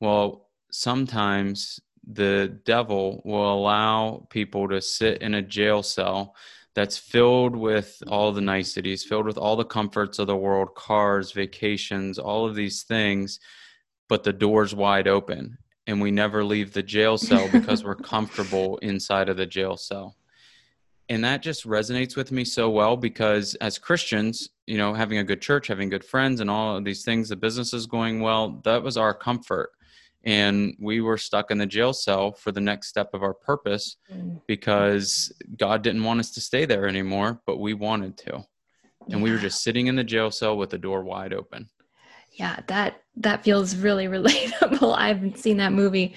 well 0.00 0.48
sometimes 0.70 1.80
the 2.12 2.58
devil 2.64 3.22
will 3.24 3.52
allow 3.52 4.26
people 4.30 4.68
to 4.68 4.80
sit 4.80 5.22
in 5.22 5.34
a 5.34 5.42
jail 5.42 5.82
cell 5.82 6.34
that's 6.80 6.96
filled 6.96 7.54
with 7.54 8.02
all 8.06 8.32
the 8.32 8.40
niceties, 8.40 9.04
filled 9.04 9.26
with 9.26 9.36
all 9.36 9.54
the 9.54 9.62
comforts 9.62 10.18
of 10.18 10.26
the 10.26 10.34
world, 10.34 10.74
cars, 10.74 11.30
vacations, 11.30 12.18
all 12.18 12.46
of 12.46 12.54
these 12.54 12.84
things, 12.84 13.38
but 14.08 14.24
the 14.24 14.32
door's 14.32 14.74
wide 14.74 15.06
open 15.06 15.58
and 15.86 16.00
we 16.00 16.10
never 16.10 16.42
leave 16.42 16.72
the 16.72 16.82
jail 16.82 17.18
cell 17.18 17.46
because 17.52 17.84
we're 17.84 17.94
comfortable 18.14 18.78
inside 18.78 19.28
of 19.28 19.36
the 19.36 19.44
jail 19.44 19.76
cell. 19.76 20.16
And 21.10 21.22
that 21.22 21.42
just 21.42 21.66
resonates 21.66 22.16
with 22.16 22.32
me 22.32 22.46
so 22.46 22.70
well 22.70 22.96
because 22.96 23.54
as 23.56 23.76
Christians, 23.76 24.48
you 24.66 24.78
know, 24.78 24.94
having 24.94 25.18
a 25.18 25.24
good 25.24 25.42
church, 25.42 25.66
having 25.66 25.90
good 25.90 26.04
friends, 26.04 26.40
and 26.40 26.48
all 26.48 26.78
of 26.78 26.84
these 26.86 27.04
things, 27.04 27.28
the 27.28 27.36
business 27.36 27.74
is 27.74 27.84
going 27.84 28.20
well, 28.20 28.62
that 28.64 28.82
was 28.82 28.96
our 28.96 29.12
comfort 29.12 29.72
and 30.24 30.76
we 30.78 31.00
were 31.00 31.16
stuck 31.16 31.50
in 31.50 31.58
the 31.58 31.66
jail 31.66 31.92
cell 31.92 32.32
for 32.32 32.52
the 32.52 32.60
next 32.60 32.88
step 32.88 33.14
of 33.14 33.22
our 33.22 33.34
purpose 33.34 33.96
mm. 34.12 34.40
because 34.46 35.32
God 35.56 35.82
didn't 35.82 36.04
want 36.04 36.20
us 36.20 36.30
to 36.32 36.40
stay 36.40 36.66
there 36.66 36.86
anymore, 36.86 37.40
but 37.46 37.58
we 37.58 37.74
wanted 37.74 38.16
to. 38.18 38.44
And 39.10 39.22
we 39.22 39.30
were 39.30 39.38
just 39.38 39.62
sitting 39.62 39.86
in 39.86 39.96
the 39.96 40.04
jail 40.04 40.30
cell 40.30 40.56
with 40.56 40.70
the 40.70 40.78
door 40.78 41.02
wide 41.02 41.32
open. 41.32 41.68
Yeah, 42.32 42.60
that 42.68 43.02
that 43.16 43.42
feels 43.42 43.74
really 43.74 44.06
relatable. 44.18 44.94
I 44.96 45.08
haven't 45.08 45.38
seen 45.38 45.56
that 45.56 45.72
movie, 45.72 46.14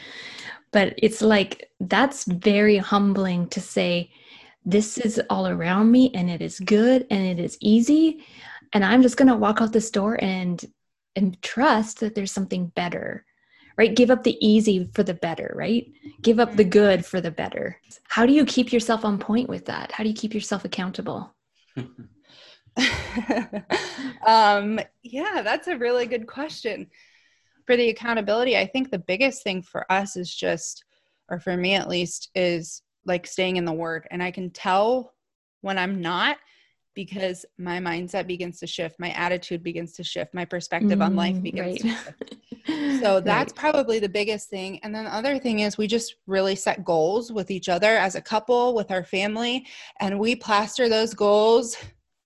but 0.71 0.93
it's 0.97 1.21
like 1.21 1.69
that's 1.79 2.25
very 2.25 2.77
humbling 2.77 3.47
to 3.49 3.61
say 3.61 4.11
this 4.65 4.97
is 4.97 5.21
all 5.29 5.47
around 5.47 5.91
me 5.91 6.11
and 6.13 6.29
it 6.29 6.41
is 6.41 6.59
good 6.59 7.05
and 7.09 7.25
it 7.25 7.43
is 7.43 7.57
easy 7.61 8.23
and 8.73 8.83
I'm 8.83 9.01
just 9.01 9.17
going 9.17 9.27
to 9.27 9.35
walk 9.35 9.61
out 9.61 9.71
this 9.71 9.91
door 9.91 10.21
and 10.21 10.63
and 11.15 11.39
trust 11.41 11.99
that 11.99 12.15
there's 12.15 12.31
something 12.31 12.67
better 12.67 13.25
right? 13.77 13.95
Give 13.95 14.11
up 14.11 14.23
the 14.23 14.37
easy 14.45 14.89
for 14.93 15.03
the 15.03 15.13
better, 15.13 15.51
right? 15.55 15.91
Give 16.21 16.39
up 16.39 16.55
the 16.55 16.63
good 16.63 17.05
for 17.05 17.21
the 17.21 17.31
better. 17.31 17.79
How 18.07 18.25
do 18.25 18.33
you 18.33 18.45
keep 18.45 18.71
yourself 18.71 19.05
on 19.05 19.17
point 19.17 19.49
with 19.49 19.65
that? 19.65 19.91
How 19.91 20.03
do 20.03 20.09
you 20.09 20.15
keep 20.15 20.33
yourself 20.33 20.65
accountable? 20.65 21.33
um, 24.27 24.79
yeah, 25.01 25.41
that's 25.43 25.67
a 25.67 25.77
really 25.77 26.05
good 26.05 26.27
question. 26.27 26.87
For 27.65 27.77
the 27.77 27.89
accountability, 27.89 28.57
I 28.57 28.65
think 28.65 28.91
the 28.91 28.99
biggest 28.99 29.43
thing 29.43 29.61
for 29.61 29.91
us 29.91 30.15
is 30.17 30.33
just, 30.33 30.83
or 31.29 31.39
for 31.39 31.55
me 31.55 31.75
at 31.75 31.89
least, 31.89 32.29
is 32.35 32.81
like 33.05 33.25
staying 33.27 33.55
in 33.57 33.65
the 33.65 33.73
word. 33.73 34.07
And 34.11 34.21
I 34.21 34.31
can 34.31 34.49
tell 34.49 35.13
when 35.61 35.77
I'm 35.77 36.01
not 36.01 36.37
because 36.93 37.45
my 37.57 37.79
mindset 37.79 38.27
begins 38.27 38.59
to 38.59 38.67
shift, 38.67 38.99
my 38.99 39.09
attitude 39.11 39.63
begins 39.63 39.93
to 39.93 40.03
shift, 40.03 40.33
my 40.33 40.45
perspective 40.45 40.99
mm, 40.99 41.05
on 41.05 41.15
life 41.15 41.35
mm, 41.35 41.43
begins 41.43 41.67
right. 41.67 41.81
to 41.81 41.87
shift. 41.89 42.35
So 43.01 43.19
that's 43.25 43.53
right. 43.53 43.59
probably 43.59 43.99
the 43.99 44.09
biggest 44.09 44.49
thing. 44.49 44.79
And 44.83 44.93
then 44.93 45.05
the 45.05 45.15
other 45.15 45.39
thing 45.39 45.59
is 45.59 45.77
we 45.77 45.87
just 45.87 46.15
really 46.27 46.55
set 46.55 46.83
goals 46.83 47.31
with 47.31 47.51
each 47.51 47.69
other 47.69 47.97
as 47.97 48.15
a 48.15 48.21
couple, 48.21 48.75
with 48.75 48.91
our 48.91 49.03
family, 49.03 49.65
and 49.99 50.19
we 50.19 50.35
plaster 50.35 50.89
those 50.89 51.13
goals 51.13 51.77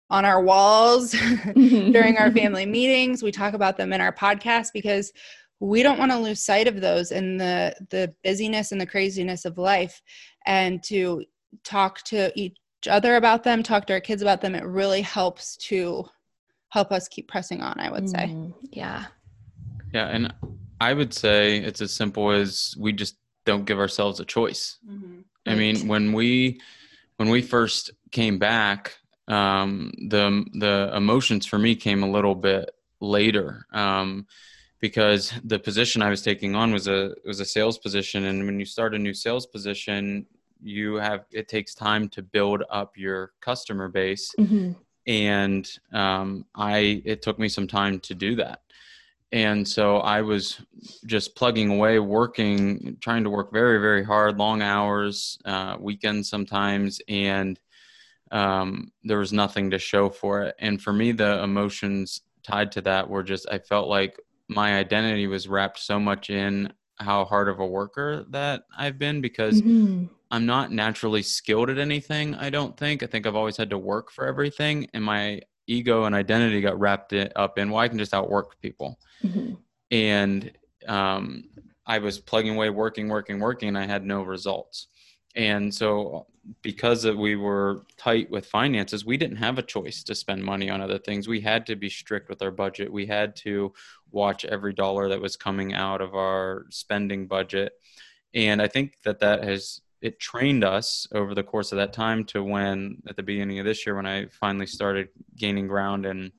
on 0.09 0.25
our 0.25 0.41
walls 0.41 1.11
during 1.55 2.17
our 2.17 2.31
family 2.41 2.65
meetings. 2.65 3.23
We 3.23 3.31
talk 3.31 3.53
about 3.53 3.77
them 3.77 3.93
in 3.93 4.01
our 4.01 4.13
podcast 4.13 4.71
because 4.73 5.11
we 5.59 5.83
don't 5.83 5.99
want 5.99 6.11
to 6.11 6.19
lose 6.19 6.43
sight 6.43 6.67
of 6.67 6.81
those 6.81 7.11
in 7.11 7.37
the 7.37 7.75
the 7.89 8.13
busyness 8.23 8.71
and 8.71 8.79
the 8.79 8.85
craziness 8.85 9.43
of 9.43 9.57
life 9.57 10.01
and 10.45 10.83
to 10.83 11.23
talk 11.63 12.03
to 12.03 12.31
each 12.39 12.57
other 12.89 13.15
about 13.15 13.43
them, 13.43 13.63
talk 13.63 13.87
to 13.87 13.93
our 13.93 13.99
kids 13.99 14.21
about 14.21 14.41
them. 14.41 14.55
It 14.55 14.65
really 14.65 15.01
helps 15.01 15.57
to 15.57 16.05
help 16.69 16.91
us 16.91 17.07
keep 17.07 17.27
pressing 17.27 17.61
on, 17.61 17.79
I 17.79 17.89
would 17.89 18.09
say. 18.09 18.27
Mm, 18.27 18.53
yeah. 18.71 19.05
Yeah, 19.93 20.07
and 20.07 20.33
I 20.79 20.93
would 20.93 21.13
say 21.13 21.57
it's 21.57 21.81
as 21.81 21.93
simple 21.93 22.31
as 22.31 22.75
we 22.77 22.93
just 22.93 23.17
don't 23.45 23.65
give 23.65 23.79
ourselves 23.79 24.19
a 24.19 24.25
choice. 24.25 24.77
Mm-hmm. 24.87 25.21
I 25.45 25.55
mean, 25.55 25.87
when 25.87 26.13
we 26.13 26.59
when 27.15 27.29
we 27.29 27.41
first 27.41 27.91
came 28.11 28.37
back, 28.37 28.97
um, 29.27 29.91
the 30.09 30.45
the 30.53 30.91
emotions 30.95 31.45
for 31.45 31.57
me 31.57 31.75
came 31.75 32.03
a 32.03 32.09
little 32.09 32.35
bit 32.35 32.69
later 32.99 33.65
um, 33.71 34.27
because 34.79 35.33
the 35.43 35.59
position 35.59 36.01
I 36.01 36.09
was 36.09 36.21
taking 36.21 36.55
on 36.55 36.71
was 36.71 36.87
a 36.87 37.15
was 37.25 37.39
a 37.39 37.45
sales 37.45 37.77
position, 37.77 38.25
and 38.25 38.45
when 38.45 38.59
you 38.59 38.65
start 38.65 38.93
a 38.93 38.99
new 38.99 39.13
sales 39.13 39.45
position, 39.47 40.25
you 40.61 40.95
have 40.95 41.25
it 41.31 41.47
takes 41.47 41.73
time 41.73 42.09
to 42.09 42.21
build 42.21 42.63
up 42.69 42.97
your 42.97 43.31
customer 43.39 43.87
base, 43.87 44.33
mm-hmm. 44.37 44.73
and 45.07 45.69
um, 45.93 46.45
I 46.53 47.01
it 47.05 47.21
took 47.21 47.39
me 47.39 47.47
some 47.47 47.67
time 47.67 47.99
to 48.01 48.13
do 48.13 48.35
that 48.35 48.61
and 49.31 49.67
so 49.67 49.97
i 49.97 50.21
was 50.21 50.61
just 51.05 51.35
plugging 51.35 51.69
away 51.69 51.99
working 51.99 52.97
trying 53.01 53.23
to 53.23 53.29
work 53.29 53.51
very 53.51 53.79
very 53.79 54.03
hard 54.03 54.37
long 54.37 54.61
hours 54.61 55.37
uh, 55.45 55.75
weekends 55.79 56.29
sometimes 56.29 57.01
and 57.07 57.59
um, 58.29 58.91
there 59.05 59.19
was 59.19 59.31
nothing 59.31 59.69
to 59.71 59.79
show 59.79 60.09
for 60.09 60.43
it 60.43 60.55
and 60.59 60.81
for 60.81 60.93
me 60.93 61.11
the 61.11 61.41
emotions 61.43 62.21
tied 62.43 62.71
to 62.71 62.81
that 62.81 63.09
were 63.09 63.23
just 63.23 63.47
i 63.51 63.57
felt 63.57 63.89
like 63.89 64.17
my 64.47 64.77
identity 64.77 65.27
was 65.27 65.47
wrapped 65.47 65.79
so 65.79 65.99
much 65.99 66.29
in 66.29 66.71
how 66.99 67.25
hard 67.25 67.49
of 67.49 67.59
a 67.59 67.65
worker 67.65 68.25
that 68.29 68.63
i've 68.77 68.97
been 68.97 69.19
because 69.19 69.61
mm-hmm. 69.61 70.05
i'm 70.31 70.45
not 70.45 70.71
naturally 70.71 71.21
skilled 71.21 71.69
at 71.69 71.77
anything 71.77 72.33
i 72.35 72.49
don't 72.49 72.77
think 72.77 73.03
i 73.03 73.05
think 73.05 73.27
i've 73.27 73.35
always 73.35 73.57
had 73.57 73.69
to 73.69 73.77
work 73.77 74.09
for 74.09 74.25
everything 74.25 74.87
and 74.93 75.03
my 75.03 75.41
ego 75.67 76.05
and 76.05 76.15
identity 76.15 76.61
got 76.61 76.79
wrapped 76.79 77.13
up 77.13 77.57
in 77.57 77.69
well 77.69 77.81
i 77.81 77.87
can 77.87 77.97
just 77.97 78.13
outwork 78.13 78.59
people. 78.61 78.99
Mm-hmm. 79.23 79.53
and 79.91 80.51
um, 80.87 81.43
i 81.85 81.97
was 81.97 82.19
plugging 82.19 82.55
away 82.55 82.69
working 82.69 83.09
working 83.09 83.39
working 83.39 83.69
and 83.69 83.77
i 83.77 83.85
had 83.85 84.05
no 84.05 84.23
results. 84.23 84.87
And 85.35 85.71
so 85.73 86.25
because 86.63 87.05
we 87.05 87.35
were 87.35 87.85
tight 87.97 88.31
with 88.31 88.47
finances 88.47 89.05
we 89.05 89.17
didn't 89.17 89.37
have 89.37 89.59
a 89.59 89.61
choice 89.61 90.03
to 90.03 90.15
spend 90.15 90.43
money 90.43 90.69
on 90.69 90.81
other 90.81 90.97
things. 90.97 91.27
We 91.27 91.41
had 91.41 91.65
to 91.67 91.75
be 91.75 91.89
strict 91.89 92.29
with 92.29 92.41
our 92.41 92.51
budget. 92.51 92.91
We 92.91 93.05
had 93.05 93.35
to 93.37 93.73
watch 94.11 94.45
every 94.45 94.73
dollar 94.73 95.09
that 95.09 95.21
was 95.21 95.35
coming 95.35 95.73
out 95.73 96.01
of 96.01 96.15
our 96.15 96.65
spending 96.69 97.27
budget. 97.27 97.73
And 98.33 98.61
i 98.61 98.67
think 98.67 98.97
that 99.03 99.19
that 99.19 99.43
has 99.43 99.81
it 100.01 100.19
trained 100.19 100.63
us 100.63 101.07
over 101.13 101.33
the 101.33 101.43
course 101.43 101.71
of 101.71 101.77
that 101.77 101.93
time 101.93 102.23
to 102.23 102.43
when 102.43 103.01
at 103.07 103.15
the 103.15 103.23
beginning 103.23 103.59
of 103.59 103.65
this 103.65 103.85
year 103.85 103.95
when 103.95 104.05
i 104.05 104.25
finally 104.27 104.67
started 104.67 105.09
gaining 105.35 105.67
ground 105.67 106.05
and 106.05 106.31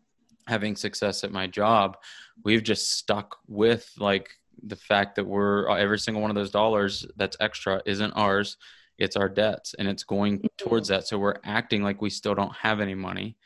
having 0.46 0.76
success 0.76 1.24
at 1.24 1.32
my 1.32 1.46
job 1.46 1.96
we've 2.44 2.62
just 2.62 2.92
stuck 2.92 3.36
with 3.46 3.92
like 3.98 4.30
the 4.64 4.76
fact 4.76 5.16
that 5.16 5.24
we're 5.24 5.68
every 5.76 5.98
single 5.98 6.20
one 6.20 6.30
of 6.30 6.34
those 6.34 6.50
dollars 6.50 7.06
that's 7.16 7.36
extra 7.40 7.82
isn't 7.86 8.12
ours 8.12 8.56
it's 8.98 9.16
our 9.16 9.28
debts 9.28 9.74
and 9.78 9.88
it's 9.88 10.02
going 10.02 10.38
mm-hmm. 10.38 10.46
towards 10.56 10.88
that 10.88 11.06
so 11.06 11.18
we're 11.18 11.36
acting 11.44 11.82
like 11.82 12.02
we 12.02 12.10
still 12.10 12.34
don't 12.34 12.54
have 12.54 12.80
any 12.80 12.94
money 12.94 13.36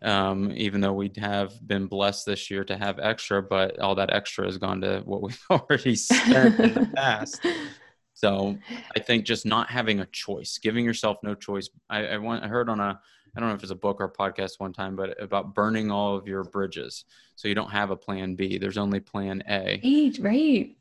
um, 0.00 0.52
even 0.54 0.80
though 0.80 0.92
we 0.92 1.10
have 1.16 1.52
been 1.66 1.86
blessed 1.86 2.24
this 2.24 2.50
year 2.50 2.64
to 2.64 2.76
have 2.76 2.98
extra 2.98 3.42
but 3.42 3.78
all 3.80 3.94
that 3.94 4.12
extra 4.12 4.44
has 4.44 4.58
gone 4.58 4.80
to 4.80 5.02
what 5.04 5.22
we've 5.22 5.40
already 5.50 5.96
spent 5.96 6.58
in 6.60 6.74
the 6.74 6.90
past 6.96 7.40
So 8.18 8.58
I 8.96 8.98
think 8.98 9.24
just 9.24 9.46
not 9.46 9.70
having 9.70 10.00
a 10.00 10.06
choice, 10.06 10.58
giving 10.58 10.84
yourself 10.84 11.18
no 11.22 11.36
choice. 11.36 11.70
I, 11.88 12.04
I 12.04 12.16
want 12.16 12.42
I 12.42 12.48
heard 12.48 12.68
on 12.68 12.80
a 12.80 13.00
I 13.36 13.40
don't 13.40 13.48
know 13.48 13.54
if 13.54 13.62
it's 13.62 13.70
a 13.70 13.76
book 13.76 14.00
or 14.00 14.06
a 14.06 14.12
podcast 14.12 14.58
one 14.58 14.72
time, 14.72 14.96
but 14.96 15.22
about 15.22 15.54
burning 15.54 15.92
all 15.92 16.16
of 16.16 16.26
your 16.26 16.42
bridges. 16.42 17.04
So 17.36 17.46
you 17.46 17.54
don't 17.54 17.70
have 17.70 17.92
a 17.92 17.96
plan 17.96 18.34
B. 18.34 18.58
There's 18.58 18.76
only 18.76 18.98
plan 18.98 19.44
A. 19.48 19.80
Right, 19.84 20.18
right. 20.20 20.76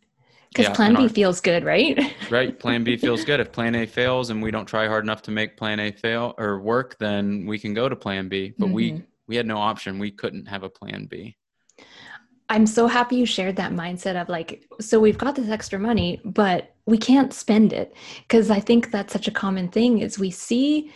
Because 0.50 0.70
yeah, 0.70 0.74
plan 0.74 0.96
B 0.96 1.04
our, 1.04 1.10
feels 1.10 1.40
good, 1.40 1.64
right? 1.64 2.16
right. 2.32 2.58
Plan 2.58 2.84
B 2.84 2.98
feels 2.98 3.24
good. 3.24 3.40
If 3.40 3.52
plan 3.52 3.76
A 3.76 3.86
fails 3.86 4.32
and 4.32 4.42
we 4.42 4.50
don't 4.50 4.66
try 4.66 4.88
hard 4.88 5.04
enough 5.04 5.22
to 5.24 5.32
make 5.32 5.58
plan 5.58 5.80
A 5.80 5.92
fail 5.92 6.34
or 6.40 6.60
work, 6.60 6.98
then 6.98 7.46
we 7.46 7.60
can 7.60 7.76
go 7.76 7.88
to 7.88 7.96
plan 7.96 8.30
B. 8.30 8.56
But 8.58 8.66
mm-hmm. 8.66 8.74
we 8.74 9.04
we 9.28 9.36
had 9.36 9.46
no 9.46 9.58
option. 9.58 10.00
We 10.00 10.10
couldn't 10.10 10.48
have 10.48 10.64
a 10.64 10.70
plan 10.70 11.06
B. 11.06 11.38
I'm 12.50 12.66
so 12.66 12.88
happy 12.88 13.18
you 13.18 13.26
shared 13.26 13.58
that 13.58 13.74
mindset 13.74 14.20
of 14.20 14.30
like, 14.30 14.64
so 14.80 15.00
we've 15.00 15.18
got 15.18 15.36
this 15.36 15.50
extra 15.50 15.78
money, 15.78 16.22
but 16.24 16.74
we 16.86 16.98
can't 16.98 17.34
spend 17.34 17.74
it. 17.74 17.94
Because 18.22 18.50
I 18.50 18.60
think 18.60 18.92
that's 18.92 19.12
such 19.12 19.28
a 19.28 19.32
common 19.32 19.68
thing 19.68 20.00
is 20.00 20.18
we 20.18 20.32
see 20.32 20.92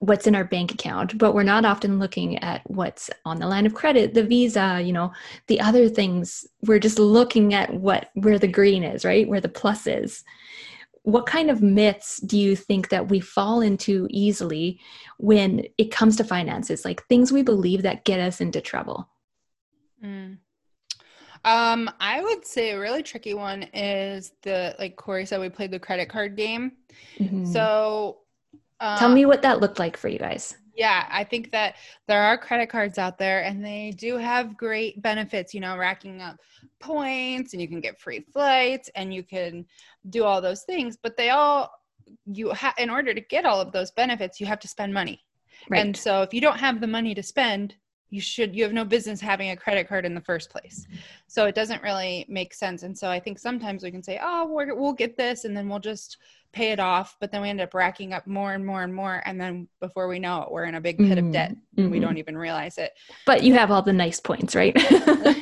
what's 0.00 0.26
in 0.26 0.34
our 0.34 0.44
bank 0.44 0.72
account, 0.72 1.16
but 1.16 1.32
we're 1.32 1.42
not 1.42 1.64
often 1.64 1.98
looking 1.98 2.38
at 2.38 2.68
what's 2.68 3.08
on 3.24 3.38
the 3.38 3.46
line 3.46 3.66
of 3.66 3.74
credit, 3.74 4.14
the 4.14 4.24
visa, 4.24 4.80
you 4.82 4.92
know, 4.92 5.12
the 5.46 5.60
other 5.60 5.88
things. 5.88 6.46
We're 6.62 6.78
just 6.78 6.98
looking 6.98 7.54
at 7.54 7.72
what 7.72 8.10
where 8.14 8.38
the 8.38 8.48
green 8.48 8.82
is, 8.82 9.04
right? 9.04 9.28
Where 9.28 9.40
the 9.40 9.48
plus 9.48 9.86
is. 9.86 10.24
What 11.02 11.26
kind 11.26 11.50
of 11.50 11.62
myths 11.62 12.18
do 12.18 12.36
you 12.36 12.56
think 12.56 12.88
that 12.88 13.08
we 13.08 13.20
fall 13.20 13.60
into 13.60 14.08
easily 14.10 14.80
when 15.18 15.64
it 15.78 15.92
comes 15.92 16.16
to 16.16 16.24
finances? 16.24 16.84
Like 16.84 17.06
things 17.06 17.30
we 17.30 17.42
believe 17.42 17.82
that 17.82 18.04
get 18.04 18.18
us 18.18 18.40
into 18.40 18.60
trouble? 18.60 19.08
Mm. 20.04 20.38
Um, 21.46 21.88
I 22.00 22.20
would 22.20 22.44
say 22.44 22.72
a 22.72 22.78
really 22.78 23.04
tricky 23.04 23.32
one 23.32 23.62
is 23.72 24.32
the 24.42 24.74
like 24.80 24.96
Corey 24.96 25.24
said, 25.24 25.40
we 25.40 25.48
played 25.48 25.70
the 25.70 25.78
credit 25.78 26.08
card 26.08 26.36
game. 26.36 26.72
Mm-hmm. 27.18 27.46
So 27.46 28.18
uh, 28.80 28.98
tell 28.98 29.08
me 29.08 29.26
what 29.26 29.42
that 29.42 29.60
looked 29.60 29.78
like 29.78 29.96
for 29.96 30.08
you 30.08 30.18
guys. 30.18 30.56
Yeah, 30.76 31.06
I 31.10 31.24
think 31.24 31.52
that 31.52 31.76
there 32.08 32.20
are 32.20 32.36
credit 32.36 32.68
cards 32.68 32.98
out 32.98 33.16
there 33.16 33.44
and 33.44 33.64
they 33.64 33.94
do 33.96 34.18
have 34.18 34.56
great 34.56 35.00
benefits, 35.00 35.54
you 35.54 35.60
know, 35.60 35.76
racking 35.78 36.20
up 36.20 36.36
points 36.80 37.54
and 37.54 37.62
you 37.62 37.68
can 37.68 37.80
get 37.80 37.98
free 37.98 38.20
flights 38.32 38.90
and 38.94 39.14
you 39.14 39.22
can 39.22 39.64
do 40.10 40.24
all 40.24 40.42
those 40.42 40.64
things, 40.64 40.98
but 41.00 41.16
they 41.16 41.30
all 41.30 41.70
you 42.26 42.50
have 42.50 42.74
in 42.76 42.90
order 42.90 43.14
to 43.14 43.20
get 43.20 43.46
all 43.46 43.60
of 43.60 43.72
those 43.72 43.92
benefits, 43.92 44.40
you 44.40 44.46
have 44.46 44.60
to 44.60 44.68
spend 44.68 44.92
money. 44.92 45.24
Right. 45.70 45.80
And 45.80 45.96
so 45.96 46.22
if 46.22 46.34
you 46.34 46.40
don't 46.40 46.58
have 46.58 46.80
the 46.80 46.86
money 46.86 47.14
to 47.14 47.22
spend, 47.22 47.76
you 48.10 48.20
should 48.20 48.54
you 48.54 48.62
have 48.62 48.72
no 48.72 48.84
business 48.84 49.20
having 49.20 49.50
a 49.50 49.56
credit 49.56 49.88
card 49.88 50.04
in 50.04 50.14
the 50.14 50.20
first 50.20 50.50
place 50.50 50.86
so 51.26 51.46
it 51.46 51.54
doesn't 51.54 51.82
really 51.82 52.24
make 52.28 52.54
sense 52.54 52.82
and 52.82 52.96
so 52.96 53.10
i 53.10 53.18
think 53.18 53.38
sometimes 53.38 53.82
we 53.82 53.90
can 53.90 54.02
say 54.02 54.18
oh 54.22 54.46
we 54.46 54.72
will 54.72 54.92
get 54.92 55.16
this 55.16 55.44
and 55.44 55.56
then 55.56 55.68
we'll 55.68 55.78
just 55.78 56.18
pay 56.52 56.72
it 56.72 56.80
off 56.80 57.16
but 57.20 57.30
then 57.30 57.42
we 57.42 57.50
end 57.50 57.60
up 57.60 57.74
racking 57.74 58.12
up 58.12 58.26
more 58.26 58.54
and 58.54 58.64
more 58.64 58.82
and 58.82 58.94
more 58.94 59.22
and 59.26 59.40
then 59.40 59.68
before 59.80 60.08
we 60.08 60.18
know 60.18 60.42
it 60.42 60.50
we're 60.50 60.64
in 60.64 60.76
a 60.76 60.80
big 60.80 60.96
pit 60.98 61.18
mm-hmm. 61.18 61.26
of 61.26 61.32
debt 61.32 61.50
mm-hmm. 61.50 61.82
and 61.82 61.90
we 61.90 61.98
mm-hmm. 61.98 62.06
don't 62.06 62.18
even 62.18 62.36
realize 62.38 62.78
it 62.78 62.92
but 63.26 63.42
you 63.42 63.52
have 63.52 63.70
all 63.70 63.82
the 63.82 63.92
nice 63.92 64.20
points 64.20 64.54
right 64.54 64.74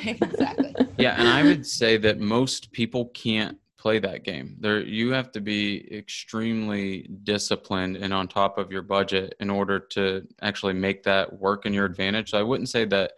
exactly 0.05 0.73
yeah 0.97 1.15
and 1.17 1.27
i 1.27 1.43
would 1.43 1.65
say 1.65 1.97
that 1.97 2.19
most 2.19 2.71
people 2.71 3.05
can't 3.07 3.57
play 3.85 3.99
that 3.99 4.23
game. 4.23 4.57
There, 4.59 4.81
you 4.81 5.11
have 5.11 5.31
to 5.33 5.39
be 5.39 5.87
extremely 5.95 7.07
disciplined 7.21 7.97
and 7.97 8.11
on 8.15 8.27
top 8.27 8.57
of 8.57 8.71
your 8.71 8.81
budget 8.81 9.35
in 9.39 9.51
order 9.51 9.79
to 9.91 10.27
actually 10.41 10.73
make 10.73 11.03
that 11.03 11.31
work 11.39 11.67
in 11.67 11.71
your 11.71 11.85
advantage. 11.85 12.31
So 12.31 12.39
I 12.39 12.41
wouldn't 12.41 12.69
say 12.69 12.85
that 12.85 13.11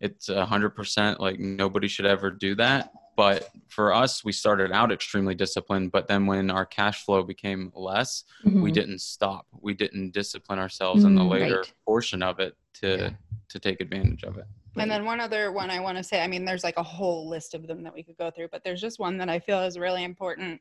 it's 0.00 0.30
a 0.30 0.46
hundred 0.46 0.70
percent 0.70 1.20
like 1.20 1.38
nobody 1.38 1.88
should 1.88 2.06
ever 2.06 2.30
do 2.30 2.54
that. 2.54 2.90
But 3.18 3.50
for 3.68 3.92
us, 3.92 4.24
we 4.24 4.32
started 4.32 4.72
out 4.72 4.90
extremely 4.90 5.34
disciplined, 5.34 5.92
but 5.92 6.08
then 6.08 6.24
when 6.24 6.50
our 6.50 6.64
cash 6.64 7.04
flow 7.04 7.22
became 7.22 7.70
less, 7.74 8.24
mm-hmm. 8.46 8.62
we 8.62 8.72
didn't 8.72 9.02
stop. 9.02 9.46
We 9.60 9.74
didn't 9.74 10.14
discipline 10.14 10.58
ourselves 10.58 11.02
mm, 11.02 11.08
in 11.08 11.14
the 11.16 11.20
mm, 11.20 11.32
later 11.32 11.58
right. 11.58 11.72
portion 11.84 12.22
of 12.22 12.40
it 12.40 12.56
to 12.80 12.96
yeah. 12.96 13.10
to 13.50 13.58
take 13.58 13.82
advantage 13.82 14.24
of 14.24 14.38
it. 14.38 14.46
And 14.76 14.90
then 14.90 15.04
one 15.04 15.20
other 15.20 15.52
one 15.52 15.70
I 15.70 15.80
want 15.80 15.98
to 15.98 16.04
say, 16.04 16.22
I 16.22 16.26
mean, 16.26 16.44
there's 16.44 16.64
like 16.64 16.76
a 16.76 16.82
whole 16.82 17.28
list 17.28 17.54
of 17.54 17.66
them 17.66 17.82
that 17.84 17.94
we 17.94 18.02
could 18.02 18.16
go 18.16 18.30
through, 18.30 18.48
but 18.50 18.64
there's 18.64 18.80
just 18.80 18.98
one 18.98 19.16
that 19.18 19.28
I 19.28 19.38
feel 19.38 19.60
is 19.60 19.78
really 19.78 20.04
important. 20.04 20.60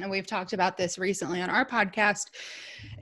And 0.00 0.10
we've 0.10 0.26
talked 0.26 0.52
about 0.52 0.76
this 0.76 0.98
recently 0.98 1.40
on 1.40 1.50
our 1.50 1.64
podcast. 1.64 2.26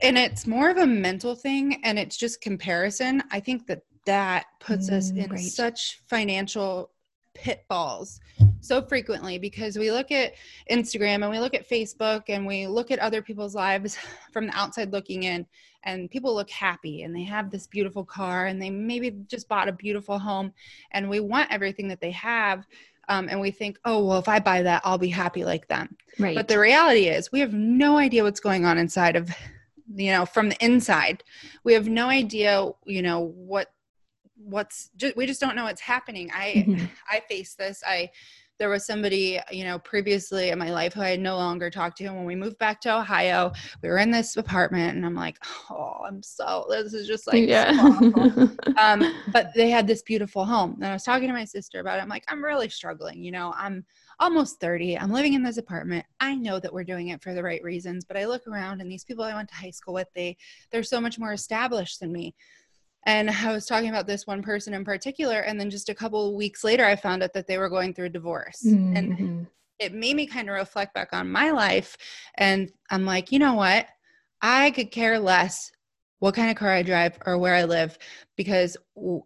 And 0.01 0.17
it's 0.17 0.45
more 0.45 0.69
of 0.69 0.77
a 0.77 0.85
mental 0.85 1.35
thing 1.35 1.81
and 1.83 1.97
it's 1.97 2.17
just 2.17 2.41
comparison. 2.41 3.23
I 3.31 3.39
think 3.39 3.65
that 3.67 3.81
that 4.05 4.45
puts 4.59 4.89
mm, 4.89 4.97
us 4.97 5.09
in 5.11 5.31
right. 5.31 5.39
such 5.39 6.01
financial 6.07 6.91
pitfalls 7.33 8.19
so 8.63 8.81
frequently 8.81 9.37
because 9.37 9.77
we 9.77 9.91
look 9.91 10.11
at 10.11 10.33
Instagram 10.71 11.21
and 11.21 11.29
we 11.29 11.39
look 11.39 11.53
at 11.53 11.69
Facebook 11.69 12.23
and 12.29 12.47
we 12.47 12.65
look 12.65 12.91
at 12.91 12.99
other 12.99 13.21
people's 13.21 13.55
lives 13.55 13.97
from 14.31 14.47
the 14.47 14.57
outside 14.57 14.91
looking 14.91 15.23
in 15.23 15.45
and 15.83 16.09
people 16.09 16.33
look 16.33 16.49
happy 16.49 17.03
and 17.03 17.15
they 17.15 17.23
have 17.23 17.51
this 17.51 17.67
beautiful 17.67 18.05
car 18.05 18.45
and 18.45 18.61
they 18.61 18.69
maybe 18.69 19.11
just 19.27 19.49
bought 19.49 19.67
a 19.67 19.73
beautiful 19.73 20.17
home 20.17 20.53
and 20.91 21.09
we 21.09 21.19
want 21.19 21.51
everything 21.51 21.87
that 21.89 21.99
they 21.99 22.11
have 22.11 22.65
um, 23.09 23.27
and 23.29 23.39
we 23.39 23.51
think 23.51 23.77
oh 23.83 24.05
well 24.05 24.17
if 24.17 24.29
i 24.29 24.39
buy 24.39 24.61
that 24.61 24.81
i'll 24.85 24.97
be 24.97 25.09
happy 25.09 25.43
like 25.43 25.67
them. 25.67 25.95
Right. 26.17 26.35
But 26.35 26.47
the 26.47 26.57
reality 26.57 27.07
is 27.07 27.31
we 27.31 27.41
have 27.41 27.53
no 27.53 27.97
idea 27.97 28.23
what's 28.23 28.39
going 28.39 28.65
on 28.65 28.77
inside 28.77 29.17
of 29.17 29.29
you 29.93 30.11
know 30.11 30.25
from 30.25 30.49
the 30.49 30.65
inside. 30.65 31.23
We 31.65 31.73
have 31.73 31.89
no 31.89 32.07
idea 32.07 32.69
you 32.85 33.01
know 33.01 33.19
what 33.19 33.73
what's 34.37 34.89
just, 34.95 35.15
we 35.15 35.25
just 35.25 35.41
don't 35.41 35.55
know 35.55 35.65
what's 35.65 35.81
happening. 35.81 36.31
I 36.33 36.65
mm-hmm. 36.67 36.85
i 37.09 37.21
face 37.29 37.55
this. 37.55 37.83
I 37.85 38.09
there 38.59 38.69
was 38.69 38.85
somebody, 38.85 39.39
you 39.51 39.63
know, 39.63 39.79
previously 39.79 40.49
in 40.49 40.59
my 40.59 40.71
life 40.71 40.93
who 40.93 41.01
I 41.01 41.09
had 41.09 41.19
no 41.19 41.35
longer 41.35 41.69
talked 41.69 41.97
to. 41.97 42.05
And 42.05 42.15
when 42.15 42.25
we 42.25 42.35
moved 42.35 42.57
back 42.59 42.79
to 42.81 42.97
Ohio, 42.97 43.51
we 43.81 43.89
were 43.89 43.97
in 43.97 44.11
this 44.11 44.37
apartment 44.37 44.95
and 44.95 45.05
I'm 45.05 45.15
like, 45.15 45.37
oh, 45.69 46.01
I'm 46.05 46.21
so, 46.21 46.65
this 46.69 46.93
is 46.93 47.07
just 47.07 47.27
like, 47.27 47.47
yeah. 47.47 47.71
So 47.71 48.49
um, 48.77 49.21
but 49.31 49.51
they 49.55 49.69
had 49.69 49.87
this 49.87 50.03
beautiful 50.03 50.45
home. 50.45 50.75
And 50.75 50.85
I 50.85 50.93
was 50.93 51.03
talking 51.03 51.27
to 51.27 51.33
my 51.33 51.45
sister 51.45 51.79
about 51.79 51.99
it. 51.99 52.03
I'm 52.03 52.09
like, 52.09 52.25
I'm 52.27 52.43
really 52.43 52.69
struggling. 52.69 53.23
You 53.23 53.31
know, 53.31 53.53
I'm 53.57 53.85
almost 54.19 54.59
30. 54.59 54.97
I'm 54.97 55.11
living 55.11 55.33
in 55.33 55.43
this 55.43 55.57
apartment. 55.57 56.05
I 56.19 56.35
know 56.35 56.59
that 56.59 56.71
we're 56.71 56.83
doing 56.83 57.09
it 57.09 57.21
for 57.21 57.33
the 57.33 57.43
right 57.43 57.63
reasons, 57.63 58.05
but 58.05 58.17
I 58.17 58.25
look 58.25 58.47
around 58.47 58.81
and 58.81 58.91
these 58.91 59.03
people 59.03 59.23
I 59.23 59.33
went 59.33 59.49
to 59.49 59.55
high 59.55 59.71
school 59.71 59.93
with, 59.95 60.07
they, 60.13 60.37
they're 60.71 60.83
so 60.83 61.01
much 61.01 61.17
more 61.17 61.33
established 61.33 61.99
than 61.99 62.11
me. 62.11 62.35
And 63.05 63.29
I 63.29 63.51
was 63.51 63.65
talking 63.65 63.89
about 63.89 64.07
this 64.07 64.25
one 64.25 64.41
person 64.41 64.73
in 64.73 64.85
particular. 64.85 65.39
And 65.39 65.59
then 65.59 65.69
just 65.69 65.89
a 65.89 65.95
couple 65.95 66.29
of 66.29 66.35
weeks 66.35 66.63
later, 66.63 66.85
I 66.85 66.95
found 66.95 67.23
out 67.23 67.33
that 67.33 67.47
they 67.47 67.57
were 67.57 67.69
going 67.69 67.93
through 67.93 68.05
a 68.05 68.09
divorce. 68.09 68.63
Mm-hmm. 68.65 68.95
And 68.95 69.47
it 69.79 69.93
made 69.93 70.15
me 70.15 70.25
kind 70.25 70.49
of 70.49 70.55
reflect 70.55 70.93
back 70.93 71.09
on 71.13 71.31
my 71.31 71.51
life. 71.51 71.97
And 72.35 72.71
I'm 72.89 73.05
like, 73.05 73.31
you 73.31 73.39
know 73.39 73.55
what? 73.55 73.87
I 74.41 74.71
could 74.71 74.91
care 74.91 75.19
less 75.19 75.71
what 76.19 76.35
kind 76.35 76.49
of 76.49 76.55
car 76.55 76.69
I 76.69 76.83
drive 76.83 77.17
or 77.25 77.37
where 77.37 77.53
I 77.53 77.65
live 77.65 77.97
because 78.37 78.77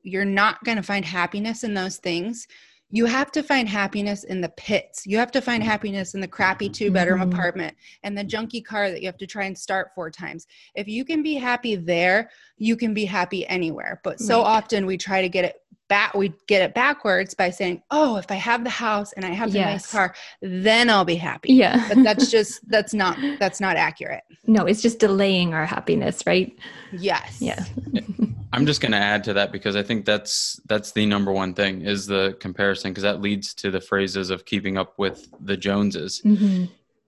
you're 0.01 0.25
not 0.25 0.63
going 0.63 0.77
to 0.77 0.83
find 0.83 1.05
happiness 1.05 1.63
in 1.63 1.75
those 1.75 1.97
things 1.97 2.47
you 2.89 3.06
have 3.06 3.32
to 3.34 3.43
find 3.43 3.67
happiness 3.67 4.23
in 4.23 4.39
the 4.39 4.50
pits. 4.50 5.06
You 5.06 5.17
have 5.17 5.32
to 5.32 5.41
find 5.41 5.62
happiness 5.62 6.13
in 6.13 6.21
the 6.21 6.28
crappy 6.28 6.69
two 6.69 6.89
bedroom 6.89 7.19
mm-hmm. 7.19 7.34
apartment 7.34 7.76
and 8.04 8.17
the 8.17 8.23
junky 8.23 8.63
car 8.63 8.89
that 8.89 9.02
you 9.02 9.08
have 9.08 9.17
to 9.17 9.28
try 9.28 9.43
and 9.43 9.58
start 9.58 9.91
four 9.93 10.10
times. 10.10 10.47
If 10.73 10.88
you 10.88 11.04
can 11.04 11.21
be 11.21 11.34
happy 11.34 11.76
there, 11.76 12.30
you 12.58 12.78
can 12.78 12.93
be 12.93 13.04
happy 13.04 13.45
anywhere. 13.47 14.00
But 14.04 14.19
so 14.21 14.38
right. 14.41 14.47
often 14.47 14.86
we 14.86 14.97
try 14.97 15.21
to 15.21 15.30
get 15.30 15.43
it 15.43 15.56
back 15.88 16.13
we 16.13 16.34
get 16.47 16.62
it 16.62 16.73
backwards 16.73 17.34
by 17.34 17.50
saying, 17.50 17.82
"Oh, 17.91 18.17
if 18.17 18.30
I 18.30 18.36
have 18.36 18.63
the 18.63 18.69
house 18.69 19.13
and 19.13 19.26
I 19.26 19.30
have 19.30 19.52
the 19.52 19.60
yes. 19.60 19.73
nice 19.73 19.91
car, 19.91 20.15
then 20.41 20.89
I'll 20.89 21.06
be 21.06 21.15
happy." 21.15 21.54
Yeah. 21.54 21.88
but 21.88 22.04
that's 22.04 22.32
just 22.32 22.67
that's 22.69 22.93
not 22.93 23.17
that's 23.39 23.60
not 23.60 23.78
accurate. 23.78 24.23
No, 24.45 24.65
it's 24.65 24.82
just 24.82 25.00
delaying 25.00 25.54
our 25.54 25.65
happiness, 25.65 26.23
right? 26.26 26.58
Yes. 26.91 27.38
Yeah. 27.41 27.63
I'm 28.54 28.65
just 28.65 28.82
going 28.82 28.93
to 28.93 28.97
add 28.97 29.23
to 29.26 29.34
that 29.34 29.52
because 29.52 29.76
I 29.76 29.84
think 29.84 30.06
that's 30.06 30.60
that's 30.67 30.91
the 30.91 31.06
number 31.06 31.32
one 31.32 31.54
thing 31.54 31.82
is 31.82 32.06
the 32.06 32.38
comparison 32.39 32.91
because 32.91 33.04
that 33.04 33.21
leads 33.21 33.54
to 33.56 33.71
the 33.71 33.82
phrases 33.82 34.30
of 34.30 34.45
keeping 34.45 34.78
up 34.78 34.97
with 34.97 35.28
the 35.41 35.58
Joneses. 35.58 36.21
Mm-hmm. 36.23 36.65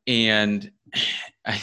And 0.08 0.72
I, 1.46 1.62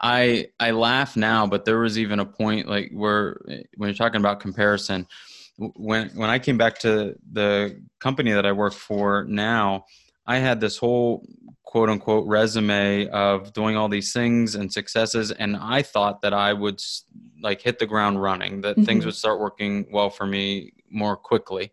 I 0.00 0.46
I 0.60 0.70
laugh 0.70 1.16
now, 1.16 1.46
but 1.46 1.64
there 1.64 1.78
was 1.78 1.98
even 1.98 2.20
a 2.20 2.24
point 2.24 2.68
like 2.68 2.90
where 2.92 3.40
when 3.76 3.88
you're 3.88 3.94
talking 3.94 4.20
about 4.20 4.40
comparison, 4.40 5.06
when 5.58 6.10
when 6.10 6.30
I 6.30 6.38
came 6.38 6.56
back 6.56 6.78
to 6.80 7.16
the 7.32 7.82
company 8.00 8.32
that 8.32 8.46
I 8.46 8.52
work 8.52 8.72
for 8.72 9.24
now, 9.24 9.84
I 10.26 10.38
had 10.38 10.60
this 10.60 10.76
whole 10.76 11.26
quote 11.68 11.90
unquote 11.90 12.26
resume 12.26 13.06
of 13.08 13.52
doing 13.52 13.76
all 13.76 13.90
these 13.90 14.10
things 14.10 14.54
and 14.54 14.72
successes 14.72 15.30
and 15.32 15.54
i 15.54 15.82
thought 15.82 16.22
that 16.22 16.32
i 16.32 16.50
would 16.50 16.80
like 17.42 17.60
hit 17.60 17.78
the 17.78 17.84
ground 17.84 18.22
running 18.22 18.62
that 18.62 18.74
mm-hmm. 18.74 18.84
things 18.84 19.04
would 19.04 19.14
start 19.14 19.38
working 19.38 19.86
well 19.92 20.08
for 20.08 20.24
me 20.24 20.72
more 20.90 21.14
quickly 21.14 21.70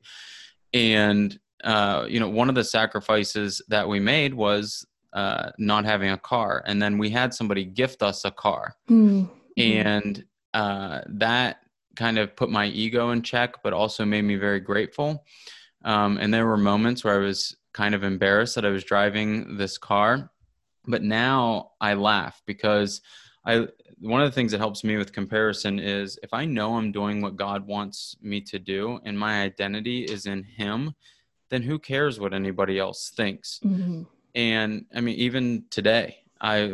and 0.74 1.40
uh, 1.64 2.06
you 2.10 2.20
know 2.20 2.28
one 2.28 2.50
of 2.50 2.56
the 2.56 2.64
sacrifices 2.64 3.62
that 3.70 3.88
we 3.88 3.98
made 3.98 4.34
was 4.34 4.86
uh, 5.14 5.50
not 5.58 5.86
having 5.86 6.10
a 6.10 6.18
car 6.18 6.62
and 6.66 6.82
then 6.82 6.98
we 6.98 7.10
had 7.10 7.34
somebody 7.34 7.64
gift 7.64 8.04
us 8.04 8.26
a 8.26 8.32
car 8.32 8.76
mm-hmm. 8.90 9.32
and 9.58 10.26
uh, 10.54 11.00
that 11.08 11.60
kind 11.96 12.18
of 12.18 12.36
put 12.36 12.50
my 12.50 12.68
ego 12.68 13.12
in 13.12 13.22
check 13.22 13.64
but 13.64 13.74
also 13.74 14.06
made 14.06 14.24
me 14.24 14.36
very 14.36 14.60
grateful 14.60 15.26
um, 15.84 16.18
and 16.18 16.34
there 16.34 16.46
were 16.46 16.58
moments 16.58 17.04
where 17.04 17.16
i 17.16 17.26
was 17.26 17.56
kind 17.76 17.94
of 17.94 18.06
embarrassed 18.06 18.56
that 18.56 18.66
I 18.66 18.70
was 18.70 18.86
driving 18.86 19.58
this 19.58 19.78
car. 19.78 20.32
But 20.88 21.04
now 21.04 21.72
I 21.82 21.96
laugh 21.96 22.42
because 22.46 23.02
I 23.46 23.68
one 24.00 24.22
of 24.22 24.30
the 24.30 24.36
things 24.36 24.52
that 24.52 24.60
helps 24.60 24.84
me 24.84 24.98
with 24.98 25.14
comparison 25.14 25.80
is 25.80 26.18
if 26.24 26.34
I 26.34 26.46
know 26.46 26.76
I'm 26.76 26.92
doing 26.92 27.22
what 27.22 27.36
God 27.36 27.68
wants 27.68 28.16
me 28.22 28.40
to 28.42 28.60
do 28.60 29.00
and 29.04 29.20
my 29.20 29.42
identity 29.42 30.04
is 30.04 30.26
in 30.26 30.44
Him, 30.44 30.96
then 31.50 31.64
who 31.64 31.78
cares 31.78 32.20
what 32.20 32.34
anybody 32.34 32.80
else 32.80 33.12
thinks? 33.16 33.60
Mm-hmm. 33.64 34.04
And 34.36 34.86
I 34.96 35.02
mean, 35.02 35.16
even 35.16 35.66
today, 35.70 36.18
I 36.40 36.72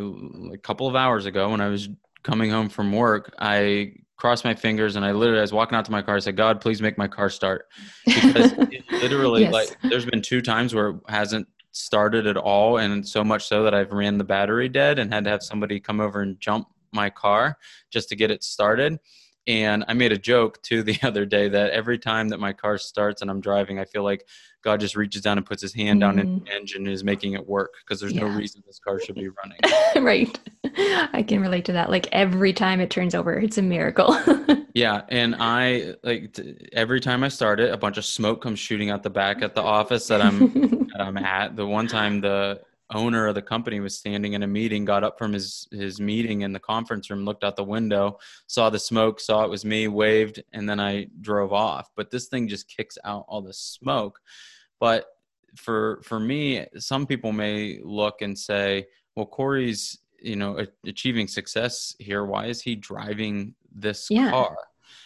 a 0.52 0.58
couple 0.58 0.86
of 0.86 0.94
hours 0.94 1.26
ago 1.26 1.50
when 1.50 1.60
I 1.60 1.68
was 1.68 1.88
coming 2.22 2.50
home 2.50 2.68
from 2.68 2.92
work, 2.92 3.34
I 3.40 3.94
crossed 4.22 4.44
my 4.44 4.54
fingers 4.54 4.94
and 4.94 5.04
I 5.04 5.10
literally 5.10 5.40
I 5.40 5.42
was 5.42 5.52
walking 5.52 5.76
out 5.76 5.84
to 5.86 5.90
my 5.90 6.00
car. 6.00 6.14
I 6.14 6.20
said, 6.20 6.36
"God, 6.36 6.60
please 6.60 6.80
make 6.80 6.96
my 6.96 7.08
car 7.08 7.28
start," 7.28 7.66
because 8.06 8.56
literally, 8.92 9.42
yes. 9.42 9.52
like, 9.52 9.76
there's 9.82 10.06
been 10.06 10.22
two 10.22 10.40
times 10.40 10.76
where 10.76 10.90
it 10.90 10.96
hasn't 11.08 11.48
started 11.72 12.28
at 12.28 12.36
all, 12.36 12.76
and 12.76 13.06
so 13.06 13.24
much 13.24 13.48
so 13.48 13.64
that 13.64 13.74
I've 13.74 13.90
ran 13.90 14.18
the 14.18 14.24
battery 14.24 14.68
dead 14.68 15.00
and 15.00 15.12
had 15.12 15.24
to 15.24 15.30
have 15.30 15.42
somebody 15.42 15.80
come 15.80 15.98
over 15.98 16.20
and 16.20 16.38
jump 16.38 16.68
my 16.92 17.10
car 17.10 17.58
just 17.90 18.08
to 18.10 18.14
get 18.14 18.30
it 18.30 18.44
started. 18.44 19.00
And 19.46 19.84
I 19.88 19.94
made 19.94 20.12
a 20.12 20.18
joke 20.18 20.62
too 20.62 20.82
the 20.82 20.98
other 21.02 21.26
day 21.26 21.48
that 21.48 21.70
every 21.70 21.98
time 21.98 22.28
that 22.28 22.38
my 22.38 22.52
car 22.52 22.78
starts 22.78 23.22
and 23.22 23.30
I'm 23.30 23.40
driving, 23.40 23.78
I 23.78 23.84
feel 23.84 24.02
like 24.04 24.26
God 24.62 24.78
just 24.78 24.94
reaches 24.94 25.22
down 25.22 25.38
and 25.38 25.46
puts 25.46 25.60
his 25.60 25.74
hand 25.74 25.98
mm. 25.98 26.00
down 26.00 26.18
in 26.18 26.44
the 26.44 26.52
engine 26.52 26.86
and 26.86 26.94
is 26.94 27.02
making 27.02 27.32
it 27.32 27.46
work 27.46 27.74
because 27.80 28.00
there's 28.00 28.12
yeah. 28.12 28.20
no 28.20 28.28
reason 28.28 28.62
this 28.64 28.78
car 28.78 29.00
should 29.00 29.16
be 29.16 29.28
running. 29.28 29.58
right. 30.06 30.38
I 31.12 31.24
can 31.26 31.40
relate 31.40 31.64
to 31.66 31.72
that. 31.72 31.90
Like 31.90 32.08
every 32.12 32.52
time 32.52 32.80
it 32.80 32.88
turns 32.88 33.14
over, 33.14 33.38
it's 33.38 33.58
a 33.58 33.62
miracle. 33.62 34.16
yeah. 34.74 35.02
And 35.08 35.34
I 35.38 35.94
like 36.04 36.34
t- 36.34 36.56
every 36.72 37.00
time 37.00 37.24
I 37.24 37.28
start 37.28 37.58
it, 37.58 37.72
a 37.72 37.76
bunch 37.76 37.98
of 37.98 38.04
smoke 38.04 38.40
comes 38.40 38.60
shooting 38.60 38.90
out 38.90 39.02
the 39.02 39.10
back 39.10 39.42
at 39.42 39.54
the 39.54 39.62
office 39.62 40.06
that 40.06 40.22
I'm 40.22 40.52
that 40.92 41.00
I'm 41.00 41.16
at. 41.16 41.56
The 41.56 41.66
one 41.66 41.88
time 41.88 42.20
the 42.20 42.60
owner 42.92 43.26
of 43.26 43.34
the 43.34 43.42
company 43.42 43.80
was 43.80 43.96
standing 43.96 44.34
in 44.34 44.42
a 44.42 44.46
meeting, 44.46 44.84
got 44.84 45.04
up 45.04 45.18
from 45.18 45.32
his 45.32 45.68
his 45.70 46.00
meeting 46.00 46.42
in 46.42 46.52
the 46.52 46.60
conference 46.60 47.10
room, 47.10 47.24
looked 47.24 47.44
out 47.44 47.56
the 47.56 47.64
window, 47.64 48.18
saw 48.46 48.70
the 48.70 48.78
smoke, 48.78 49.20
saw 49.20 49.44
it 49.44 49.50
was 49.50 49.64
me, 49.64 49.88
waved, 49.88 50.42
and 50.52 50.68
then 50.68 50.80
I 50.80 51.08
drove 51.20 51.52
off. 51.52 51.90
But 51.96 52.10
this 52.10 52.28
thing 52.28 52.48
just 52.48 52.68
kicks 52.68 52.98
out 53.04 53.24
all 53.28 53.42
the 53.42 53.52
smoke. 53.52 54.20
But 54.80 55.06
for 55.56 56.00
for 56.04 56.18
me, 56.20 56.66
some 56.78 57.06
people 57.06 57.32
may 57.32 57.80
look 57.82 58.22
and 58.22 58.38
say, 58.38 58.86
"Well, 59.16 59.26
Corey's 59.26 59.98
you 60.20 60.36
know 60.36 60.64
achieving 60.86 61.28
success 61.28 61.94
here. 61.98 62.24
Why 62.24 62.46
is 62.46 62.62
he 62.62 62.74
driving 62.74 63.54
this 63.74 64.08
yeah. 64.10 64.30
car?" 64.30 64.56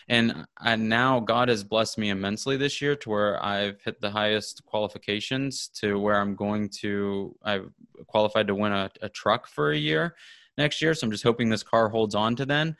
And 0.09 0.47
and 0.65 0.89
now 0.89 1.21
God 1.21 1.49
has 1.49 1.65
blessed 1.65 1.99
me 1.99 2.11
immensely 2.11 2.57
this 2.57 2.81
year 2.81 2.95
to 2.97 3.11
where 3.11 3.43
I've 3.45 3.81
hit 3.83 4.01
the 4.01 4.11
highest 4.11 4.65
qualifications 4.65 5.69
to 5.81 5.99
where 5.99 6.21
I'm 6.21 6.37
going 6.37 6.69
to 6.81 7.35
I've 7.43 7.71
qualified 8.07 8.47
to 8.47 8.55
win 8.55 8.73
a, 8.73 8.91
a 9.03 9.09
truck 9.09 9.49
for 9.49 9.73
a 9.73 9.77
year 9.77 10.15
next 10.57 10.81
year. 10.81 10.95
So 10.95 11.07
I'm 11.07 11.11
just 11.11 11.25
hoping 11.25 11.49
this 11.49 11.63
car 11.63 11.89
holds 11.89 12.15
on 12.15 12.37
to 12.37 12.47
then. 12.47 12.77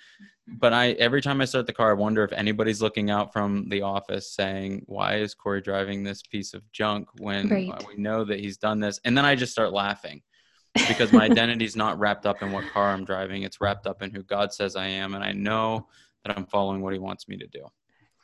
But 0.47 0.73
I 0.73 0.93
every 0.93 1.21
time 1.21 1.41
I 1.41 1.45
start 1.45 1.67
the 1.67 1.73
car, 1.73 1.91
I 1.91 1.95
wonder 1.95 2.23
if 2.23 2.33
anybody's 2.33 2.81
looking 2.81 3.11
out 3.11 3.33
from 3.33 3.69
the 3.69 3.83
office 3.83 4.31
saying, 4.31 4.85
"Why 4.87 5.17
is 5.17 5.35
Corey 5.35 5.61
driving 5.61 6.05
this 6.05 6.23
piece 6.23 6.55
of 6.55 6.71
junk 6.71 7.09
when 7.19 7.49
right. 7.49 7.85
we 7.89 7.97
know 8.01 8.25
that 8.25 8.39
he's 8.39 8.57
done 8.57 8.79
this?" 8.79 9.01
And 9.05 9.19
then 9.19 9.25
I 9.25 9.35
just 9.35 9.51
start 9.51 9.73
laughing 9.73 10.23
because 10.89 11.13
my 11.13 11.25
identity 11.31 11.65
is 11.65 11.75
not 11.75 11.99
wrapped 11.99 12.27
up 12.27 12.43
in 12.43 12.53
what 12.53 12.71
car 12.71 12.91
I'm 12.91 13.05
driving. 13.05 13.43
It's 13.43 13.61
wrapped 13.61 13.89
up 13.89 14.03
in 14.03 14.13
who 14.13 14.23
God 14.23 14.53
says 14.53 14.77
I 14.77 14.87
am, 14.87 15.17
and 15.17 15.25
I 15.25 15.33
know 15.33 15.89
that 16.27 16.37
I'm 16.37 16.47
following 16.47 16.81
what 16.81 16.93
he 16.93 16.99
wants 16.99 17.29
me 17.29 17.37
to 17.37 17.47
do. 17.47 17.67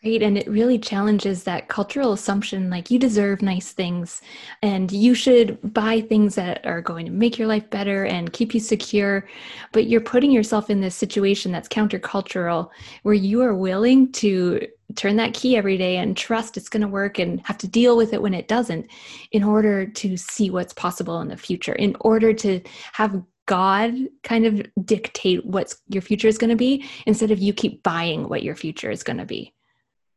Great. 0.02 0.22
And 0.22 0.36
it 0.36 0.48
really 0.48 0.80
challenges 0.80 1.44
that 1.44 1.68
cultural 1.68 2.12
assumption 2.12 2.68
like 2.68 2.90
you 2.90 2.98
deserve 2.98 3.40
nice 3.40 3.70
things 3.70 4.20
and 4.60 4.90
you 4.90 5.14
should 5.14 5.60
buy 5.72 6.00
things 6.00 6.34
that 6.34 6.66
are 6.66 6.82
going 6.82 7.06
to 7.06 7.12
make 7.12 7.38
your 7.38 7.46
life 7.46 7.70
better 7.70 8.04
and 8.06 8.32
keep 8.32 8.52
you 8.52 8.58
secure. 8.58 9.28
But 9.70 9.86
you're 9.86 10.00
putting 10.00 10.32
yourself 10.32 10.70
in 10.70 10.80
this 10.80 10.96
situation 10.96 11.52
that's 11.52 11.68
countercultural 11.68 12.70
where 13.04 13.14
you 13.14 13.42
are 13.42 13.54
willing 13.54 14.10
to 14.12 14.66
turn 14.96 15.16
that 15.16 15.34
key 15.34 15.56
every 15.56 15.78
day 15.78 15.98
and 15.98 16.16
trust 16.16 16.56
it's 16.56 16.68
going 16.68 16.82
to 16.82 16.88
work 16.88 17.20
and 17.20 17.40
have 17.46 17.58
to 17.58 17.68
deal 17.68 17.96
with 17.96 18.12
it 18.12 18.20
when 18.20 18.34
it 18.34 18.48
doesn't 18.48 18.90
in 19.30 19.44
order 19.44 19.86
to 19.86 20.16
see 20.16 20.50
what's 20.50 20.74
possible 20.74 21.20
in 21.20 21.28
the 21.28 21.36
future, 21.36 21.74
in 21.74 21.96
order 22.00 22.32
to 22.32 22.60
have 22.92 23.22
God 23.46 23.94
kind 24.22 24.46
of 24.46 24.62
dictate 24.85 25.44
what 25.44 25.74
your 25.88 26.02
future 26.02 26.28
is 26.28 26.38
going 26.38 26.50
to 26.50 26.57
be 26.57 26.85
instead 27.07 27.31
of 27.31 27.38
you 27.38 27.52
keep 27.52 27.83
buying 27.83 28.28
what 28.28 28.42
your 28.42 28.55
future 28.55 28.90
is 28.90 29.02
going 29.02 29.18
to 29.18 29.26
be. 29.26 29.52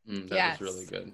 Mm, 0.08 0.28
that 0.28 0.34
yes. 0.34 0.60
was 0.60 0.74
really 0.74 0.86
good. 0.86 1.12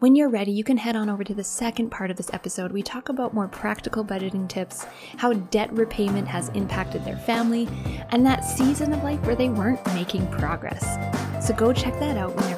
When 0.00 0.14
you're 0.14 0.28
ready, 0.28 0.52
you 0.52 0.62
can 0.62 0.76
head 0.76 0.94
on 0.94 1.10
over 1.10 1.24
to 1.24 1.34
the 1.34 1.42
second 1.42 1.90
part 1.90 2.12
of 2.12 2.16
this 2.16 2.32
episode. 2.32 2.70
We 2.70 2.84
talk 2.84 3.08
about 3.08 3.34
more 3.34 3.48
practical 3.48 4.04
budgeting 4.04 4.48
tips, 4.48 4.86
how 5.16 5.32
debt 5.32 5.72
repayment 5.72 6.28
has 6.28 6.50
impacted 6.50 7.04
their 7.04 7.16
family, 7.16 7.68
and 8.10 8.24
that 8.24 8.44
season 8.44 8.92
of 8.92 9.02
life 9.02 9.20
where 9.26 9.34
they 9.34 9.48
weren't 9.48 9.84
making 9.94 10.30
progress. 10.30 10.84
So 11.44 11.52
go 11.52 11.72
check 11.72 11.98
that 11.98 12.16
out 12.16 12.36
whenever 12.36 12.57